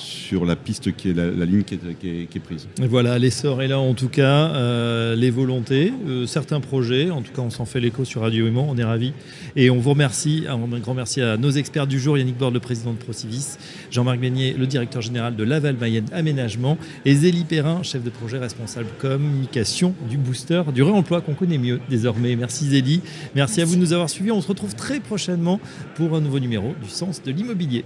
sur 0.00 0.44
la 0.44 0.56
piste 0.56 0.88
la, 1.04 1.44
ligne 1.44 1.62
qui 1.62 1.74
est, 1.74 2.40
prise. 2.40 2.66
Voilà, 2.78 3.18
l'essor 3.18 3.62
est 3.62 3.68
là 3.68 3.78
en 3.78 3.94
tout 3.94 4.08
cas, 4.08 4.48
euh, 4.54 5.14
les 5.14 5.30
volontés, 5.30 5.92
euh, 6.08 6.26
certains 6.26 6.60
projets, 6.60 7.10
en 7.10 7.20
tout 7.20 7.32
cas 7.32 7.42
on 7.42 7.50
s'en 7.50 7.66
fait 7.66 7.80
l'écho 7.80 8.04
sur 8.04 8.22
Radio 8.22 8.46
Aimant, 8.46 8.66
on 8.68 8.76
est 8.78 8.84
ravis. 8.84 9.12
Et 9.56 9.70
on 9.70 9.78
vous 9.78 9.90
remercie, 9.90 10.44
un 10.48 10.58
grand 10.78 10.94
merci 10.94 11.20
à 11.20 11.36
nos 11.36 11.50
experts 11.50 11.86
du 11.86 12.00
jour, 12.00 12.16
Yannick 12.16 12.38
Borde, 12.38 12.54
le 12.54 12.60
président 12.60 12.92
de 12.92 12.98
Procivis, 12.98 13.56
Jean-Marc 13.90 14.18
Beignet, 14.18 14.54
le 14.58 14.66
directeur 14.66 15.02
général 15.02 15.36
de 15.36 15.44
Laval 15.44 15.76
Mayenne 15.78 16.06
Aménagement, 16.12 16.78
et 17.04 17.14
Zélie 17.14 17.44
Perrin, 17.44 17.82
chef 17.82 18.02
de 18.02 18.10
projet 18.10 18.38
responsable 18.38 18.88
communication 18.98 19.94
du 20.08 20.16
booster, 20.16 20.62
du 20.74 20.82
réemploi 20.82 21.20
qu'on 21.20 21.34
connaît 21.34 21.58
mieux 21.58 21.80
désormais. 21.90 22.36
Merci 22.36 22.68
Zélie, 22.68 23.02
merci 23.34 23.60
à 23.60 23.64
vous 23.64 23.74
de 23.74 23.80
nous 23.80 23.92
avoir 23.92 24.08
suivis, 24.08 24.30
on 24.30 24.40
se 24.40 24.48
retrouve 24.48 24.74
très 24.74 25.00
prochainement 25.00 25.60
pour 25.94 26.14
un 26.14 26.20
nouveau 26.20 26.38
numéro 26.38 26.74
du 26.82 26.88
Sens 26.88 27.22
de 27.22 27.30
l'immobilier. 27.30 27.84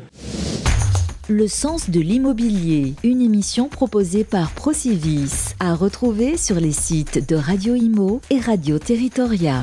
Le 1.31 1.49
sens 1.49 1.89
de 1.89 2.01
l'immobilier, 2.01 2.93
une 3.03 3.23
émission 3.23 3.71
proposée 3.71 4.25
par 4.25 4.51
Procivis, 4.51 5.55
à 5.59 5.75
retrouver 5.75 6.37
sur 6.37 6.57
les 6.57 6.71
sites 6.71 7.27
de 7.27 7.35
Radio 7.35 7.75
Imo 7.75 8.21
et 8.29 8.39
Radio 8.39 8.79
Territoria. 8.79 9.63